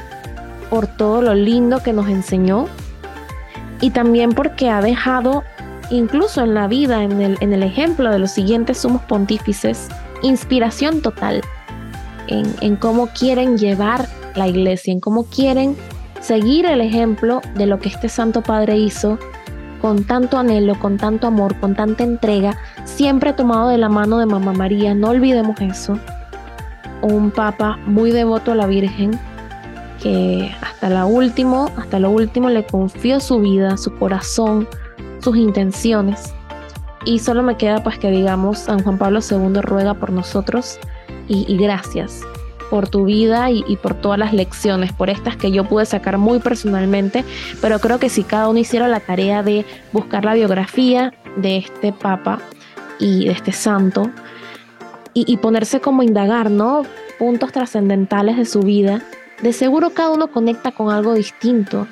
por 0.71 0.87
todo 0.87 1.23
lo 1.23 1.35
lindo 1.35 1.83
que 1.83 1.93
nos 1.93 2.09
enseñó 2.09 2.67
y 3.81 3.91
también 3.91 4.33
porque 4.33 4.71
ha 4.71 4.81
dejado, 4.81 5.45
incluso 5.91 6.43
en 6.43 6.55
la 6.55 6.67
vida, 6.67 7.03
en 7.03 7.21
el, 7.21 7.37
en 7.41 7.53
el 7.53 7.63
ejemplo 7.63 8.11
de 8.11 8.19
los 8.19 8.31
siguientes 8.31 8.79
sumos 8.79 9.03
pontífices, 9.03 9.89
inspiración 10.23 11.03
total 11.03 11.43
en, 12.29 12.47
en 12.61 12.77
cómo 12.77 13.09
quieren 13.09 13.59
llevar 13.59 14.07
la 14.35 14.49
iglesia, 14.49 14.93
en 14.93 15.01
cómo 15.01 15.25
quieren 15.25 15.77
seguir 16.21 16.67
el 16.67 16.81
ejemplo 16.81 17.41
de 17.55 17.67
lo 17.67 17.79
que 17.79 17.89
este 17.89 18.09
Santo 18.09 18.43
Padre 18.43 18.77
hizo 18.77 19.19
con 19.81 20.05
tanto 20.05 20.39
anhelo, 20.39 20.79
con 20.79 20.97
tanto 20.97 21.27
amor, 21.27 21.59
con 21.61 21.75
tanta 21.75 22.03
entrega, 22.03 22.57
siempre 22.85 23.33
tomado 23.33 23.69
de 23.69 23.79
la 23.79 23.89
mano 23.89 24.19
de 24.19 24.27
Mamá 24.27 24.53
María, 24.53 24.95
no 24.95 25.11
olvidemos 25.11 25.61
eso. 25.61 25.99
Un 27.03 27.31
papa 27.31 27.79
muy 27.87 28.11
devoto 28.11 28.53
a 28.53 28.55
la 28.55 28.67
Virgen, 28.67 29.19
hasta 30.61 30.89
la 30.89 31.07
último, 31.07 31.71
hasta 31.77 31.99
lo 31.99 32.11
último 32.11 32.51
le 32.51 32.65
confió 32.65 33.21
su 33.21 33.41
vida, 33.41 33.77
su 33.77 33.95
corazón, 33.97 34.69
sus 35.21 35.37
intenciones. 35.37 36.35
Y 37.05 37.21
solo 37.21 37.43
me 37.43 37.57
queda 37.57 37.83
pues 37.83 37.99
que 37.99 38.11
digamos, 38.11 38.59
San 38.59 38.83
Juan 38.83 38.99
Pablo 38.99 39.21
II 39.29 39.61
ruega 39.63 39.95
por 39.95 40.11
nosotros 40.11 40.79
y, 41.29 41.57
gracias 41.57 42.23
por 42.71 42.89
tu 42.89 43.05
vida 43.05 43.51
y, 43.51 43.65
y, 43.69 43.77
por 43.77 43.95
todas 43.95 44.19
las 44.19 44.33
lecciones, 44.33 44.93
por 44.93 45.09
estas 45.09 45.37
que 45.37 45.53
yo 45.53 45.65
pude 45.65 45.87
sacar 45.87 46.19
muy 46.19 46.41
personalmente, 46.41 47.25
pero 47.61 47.79
creo 47.79 48.01
que 48.01 48.09
si 48.09 48.25
cada 48.25 48.49
uno 48.49 48.59
hiciera 48.59 48.89
la 48.89 49.01
tarea 49.01 49.45
de 49.45 49.65
buscar 49.93 50.25
la 50.25 50.35
biografía 50.35 51.15
de 51.37 51.59
este 51.59 51.93
papa 51.93 52.41
y 52.99 53.27
de 53.27 53.33
este 53.33 53.53
santo 53.53 54.11
y, 55.15 55.33
y 55.33 55.37
ponerse 55.37 55.81
como 55.81 56.03
indagar, 56.03 56.51
¿no? 56.51 56.83
Puntos 57.21 57.53
trascendentales 57.53 58.37
de 58.37 58.45
su 58.45 58.61
vida, 58.61 59.03
de 59.43 59.53
seguro 59.53 59.91
cada 59.91 60.11
uno 60.11 60.29
conecta 60.29 60.73
con 60.73 60.91
algo 60.91 61.15
distinto 61.15 61.87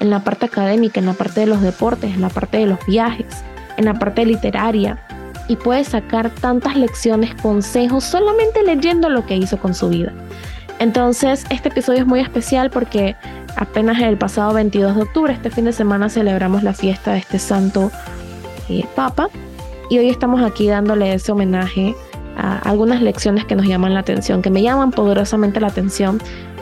en 0.00 0.10
la 0.10 0.20
parte 0.20 0.46
académica, 0.46 1.00
en 1.00 1.06
la 1.06 1.14
parte 1.14 1.40
de 1.40 1.46
los 1.46 1.60
deportes, 1.60 2.14
en 2.14 2.20
la 2.20 2.28
parte 2.28 2.58
de 2.58 2.66
los 2.66 2.84
viajes, 2.86 3.26
en 3.76 3.86
la 3.86 3.94
parte 3.94 4.24
literaria, 4.26 4.98
y 5.48 5.56
puede 5.56 5.84
sacar 5.84 6.30
tantas 6.30 6.76
lecciones, 6.76 7.34
consejos, 7.34 8.04
solamente 8.04 8.62
leyendo 8.62 9.08
lo 9.08 9.26
que 9.26 9.36
hizo 9.36 9.58
con 9.58 9.74
su 9.74 9.88
vida. 9.88 10.12
Entonces, 10.78 11.44
este 11.50 11.68
episodio 11.68 12.00
es 12.00 12.06
muy 12.06 12.20
especial 12.20 12.70
porque 12.70 13.14
apenas 13.56 14.00
el 14.00 14.16
pasado 14.16 14.54
22 14.54 14.96
de 14.96 15.02
octubre, 15.02 15.32
este 15.32 15.50
fin 15.50 15.66
de 15.66 15.72
semana, 15.72 16.08
celebramos 16.08 16.62
la 16.62 16.72
fiesta 16.72 17.12
de 17.12 17.18
este 17.18 17.38
santo 17.38 17.90
eh, 18.68 18.84
papa, 18.94 19.28
y 19.90 19.98
hoy 19.98 20.08
estamos 20.08 20.42
aquí 20.42 20.66
dándole 20.66 21.12
ese 21.12 21.30
homenaje 21.32 21.94
a 22.36 22.58
algunas 22.58 23.02
lecciones 23.02 23.44
que 23.44 23.54
nos 23.54 23.66
llaman 23.66 23.94
la 23.94 24.00
atención, 24.00 24.42
que 24.42 24.50
me 24.50 24.62
llaman 24.62 24.90
poderosamente 24.90 25.60
la 25.60 25.68
atención 25.68 26.20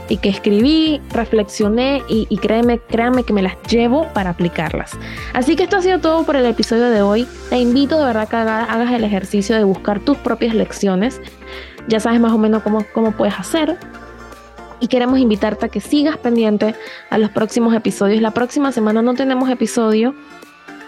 y 0.09 0.17
que 0.19 0.29
escribí, 0.29 1.01
reflexioné 1.12 2.03
y, 2.09 2.37
créanme 2.37 3.25
que 3.25 3.33
me 3.33 3.43
las 3.43 3.57
llevo 3.71 4.07
para 4.12 4.31
aplicarlas. 4.31 4.93
Así 5.33 5.57
que 5.57 5.62
esto 5.62 5.77
ha 5.77 5.83
sido 5.83 6.01
todo 6.01 6.25
por 6.25 6.37
el 6.37 6.47
episodio 6.47 6.91
de 6.91 7.03
hoy. 7.03 7.27
Te 7.51 7.59
invito 7.59 7.99
de 7.99 8.05
verdad 8.05 8.29
que 8.29 8.37
hagas 8.37 8.93
el 8.93 9.05
ejercicio 9.05 9.57
de 9.57 9.65
buscar 9.65 10.01
tus 10.01 10.17
propias 10.19 10.55
lecciones. 10.55 11.21
Ya 11.88 12.01
sabes 12.01 12.21
más 12.21 12.33
o 12.33 12.38
menos 12.38 12.62
cómo, 12.62 12.85
cómo 12.93 13.12
puedes 13.12 13.38
hacer. 13.38 13.79
Y 14.81 14.88
queremos 14.88 15.19
invitarte 15.19 15.67
a 15.67 15.69
que 15.69 15.81
sigas 15.81 16.17
pendiente 16.17 16.75
a 17.09 17.19
los 17.19 17.31
próximos 17.31 17.75
episodios. 17.75 18.21
La 18.21 18.33
próxima 18.33 18.73
semana 18.73 19.01
no 19.01 19.15
tenemos 19.15 19.49
episodio 19.49 20.15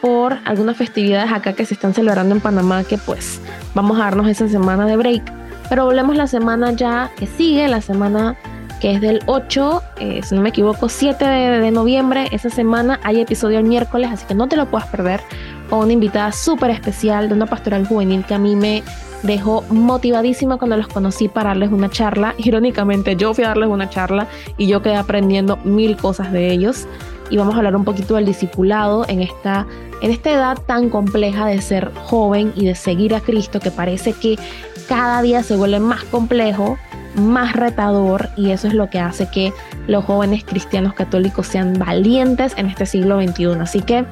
por 0.03 0.37
algunas 0.45 0.77
festividades 0.77 1.33
acá 1.33 1.55
que 1.55 1.65
se 1.65 1.73
están 1.73 1.95
celebrando 1.95 2.35
en 2.35 2.41
Panamá 2.43 2.85
que 2.85 2.99
pues 2.99 3.41
vamos 3.75 3.99
a 3.99 4.05
darnos 4.05 4.29
esa 4.29 4.49
semana 4.49 4.85
de 4.85 4.97
break. 4.97 5.23
Pero 5.71 5.87
volvemos 5.87 6.17
la 6.17 6.27
semana 6.27 6.73
ya 6.73 7.11
que 7.17 7.27
sigue, 7.27 7.69
la 7.69 7.81
semana 7.81 8.37
que 8.85 8.93
es 8.93 9.01
del 9.01 9.21
8, 9.25 9.83
eh, 9.99 10.21
si 10.23 10.35
no 10.35 10.43
me 10.43 10.51
equivoco, 10.51 10.91
7 10.91 11.25
de, 11.25 11.71
noviembre. 11.71 12.29
Esa 12.33 12.51
semana 12.51 13.01
hay 13.03 13.19
episodio 13.19 13.59
el 13.59 13.65
miércoles, 13.65 14.11
así 14.13 14.27
que 14.27 14.35
no 14.35 14.47
te 14.47 14.57
lo 14.57 14.67
puedas 14.67 14.87
perder. 14.89 15.23
Con 15.71 15.79
una 15.79 15.95
invitada 15.95 16.33
súper 16.33 16.71
especial 16.71 17.31
de 17.31 17.35
una 17.35 17.47
pastoral 17.47 17.87
juvenil 17.87 18.27
que 18.27 18.35
a 18.35 18.39
mí 18.39 18.55
me 18.55 18.83
dejó 19.23 19.65
motivadísima 19.71 20.59
cuando 20.59 20.77
los 20.77 20.89
conocí 20.89 21.29
para 21.29 21.49
darles 21.49 21.73
una 21.73 21.89
charla. 21.89 22.35
Irónicamente, 22.37 23.17
yo 23.17 23.33
fui 23.33 23.45
a 23.45 23.49
darles 23.49 23.71
una 23.71 23.89
charla 23.89 24.29
y 24.59 24.67
yo 24.67 24.83
quedé 24.83 24.97
aprendiendo 24.97 25.57
mil 25.65 25.97
cosas 25.97 26.31
de 26.31 26.53
ellos. 26.53 26.87
Y 27.31 27.39
vamos 27.39 27.55
a 27.55 27.57
hablar 27.57 27.77
un 27.77 27.87
poquito 27.87 28.17
del 28.17 28.27
discipulado 28.27 29.07
en 29.09 29.23
esta, 29.23 29.67
en 30.03 30.11
esta 30.11 30.31
edad 30.31 30.59
tan 30.67 30.91
compleja 30.91 31.47
de 31.47 31.63
ser 31.63 31.91
joven 31.95 32.53
y 32.55 32.67
de 32.67 32.75
seguir 32.75 33.15
a 33.15 33.23
Cristo, 33.23 33.61
que 33.61 33.71
parece 33.71 34.13
que 34.13 34.37
cada 34.89 35.23
día 35.23 35.43
se 35.43 35.57
vuelve 35.57 35.81
más 35.81 36.05
complejo 36.05 36.79
más 37.15 37.55
retador 37.55 38.29
y 38.37 38.51
eso 38.51 38.69
es 38.69 38.75
lo 38.75 38.91
que 38.91 38.99
hace 38.99 39.29
que 39.29 39.53
los 39.87 40.05
jóvenes 40.05 40.45
cristianos 40.45 40.95
católicos 40.95 41.47
sean 41.47 41.79
valientes 41.79 42.55
en 42.57 42.67
este 42.67 42.87
siglo 42.87 43.21
XXI. 43.21 43.47
Así 43.61 43.81
que 43.83 44.05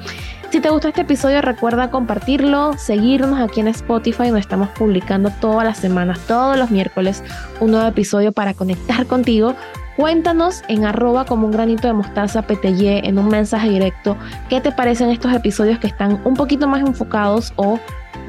si 0.49 0.59
te 0.59 0.69
gustó 0.69 0.87
este 0.87 1.01
episodio 1.01 1.41
recuerda 1.41 1.89
compartirlo, 1.89 2.73
seguirnos 2.77 3.39
aquí 3.39 3.59
en 3.59 3.67
Spotify 3.69 4.25
donde 4.25 4.39
estamos 4.39 4.69
publicando 4.69 5.31
todas 5.41 5.65
las 5.65 5.77
semanas, 5.77 6.19
todos 6.27 6.57
los 6.57 6.71
miércoles, 6.71 7.23
un 7.59 7.71
nuevo 7.71 7.87
episodio 7.87 8.31
para 8.31 8.53
conectar 8.53 9.05
contigo. 9.05 9.55
Cuéntanos 9.95 10.63
en 10.69 10.85
arroba 10.85 11.25
como 11.25 11.45
un 11.45 11.51
granito 11.51 11.87
de 11.87 11.93
mostaza 11.93 12.41
PTY 12.41 13.01
en 13.03 13.19
un 13.19 13.27
mensaje 13.27 13.69
directo 13.69 14.17
qué 14.49 14.59
te 14.59 14.71
parecen 14.71 15.11
estos 15.11 15.33
episodios 15.33 15.77
que 15.77 15.85
están 15.85 16.19
un 16.23 16.33
poquito 16.33 16.67
más 16.67 16.81
enfocados 16.81 17.53
o 17.57 17.79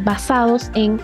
basados 0.00 0.70
en 0.74 1.00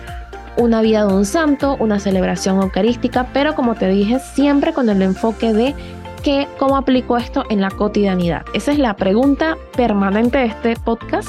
una 0.57 0.81
vida 0.83 1.07
de 1.07 1.15
un 1.15 1.25
santo, 1.25 1.77
una 1.79 1.99
celebración 1.99 2.61
eucarística, 2.61 3.29
pero 3.33 3.55
como 3.55 3.75
te 3.75 3.89
dije, 3.89 4.19
siempre 4.19 4.73
con 4.73 4.89
el 4.89 5.03
enfoque 5.03 5.53
de 5.53 5.75
que 6.23 6.47
cómo 6.59 6.77
aplico 6.77 7.17
esto 7.17 7.45
en 7.51 7.61
la 7.61 7.71
cotidianidad. 7.71 8.45
Esa 8.55 8.73
es 8.73 8.79
la 8.79 8.95
pregunta 8.95 9.57
permanente 9.77 10.39
de 10.39 10.47
este 10.47 10.77
podcast, 10.77 11.29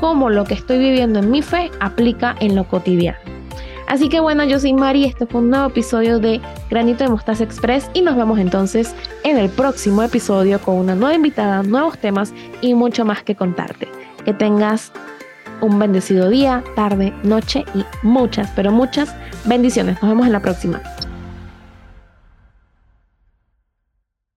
cómo 0.00 0.30
lo 0.30 0.44
que 0.44 0.54
estoy 0.54 0.78
viviendo 0.78 1.18
en 1.18 1.30
mi 1.30 1.42
fe 1.42 1.70
aplica 1.80 2.36
en 2.40 2.54
lo 2.54 2.64
cotidiano. 2.64 3.18
Así 3.88 4.10
que 4.10 4.20
bueno, 4.20 4.44
yo 4.44 4.60
soy 4.60 4.74
Mari, 4.74 5.06
este 5.06 5.26
fue 5.26 5.40
un 5.40 5.48
nuevo 5.48 5.68
episodio 5.68 6.18
de 6.18 6.42
Granito 6.68 7.04
de 7.04 7.10
Mostaza 7.10 7.42
Express 7.42 7.90
y 7.94 8.02
nos 8.02 8.16
vemos 8.16 8.38
entonces 8.38 8.94
en 9.24 9.38
el 9.38 9.48
próximo 9.48 10.02
episodio 10.02 10.60
con 10.60 10.76
una 10.76 10.94
nueva 10.94 11.14
invitada, 11.14 11.62
nuevos 11.62 11.96
temas 11.98 12.34
y 12.60 12.74
mucho 12.74 13.06
más 13.06 13.22
que 13.22 13.34
contarte. 13.34 13.88
Que 14.26 14.34
tengas 14.34 14.92
un 15.60 15.78
bendecido 15.78 16.28
día, 16.28 16.62
tarde, 16.76 17.12
noche 17.22 17.64
y 17.74 17.84
muchas, 18.02 18.50
pero 18.54 18.72
muchas 18.72 19.14
bendiciones. 19.44 20.00
Nos 20.02 20.10
vemos 20.10 20.26
en 20.26 20.32
la 20.32 20.40
próxima. 20.40 20.80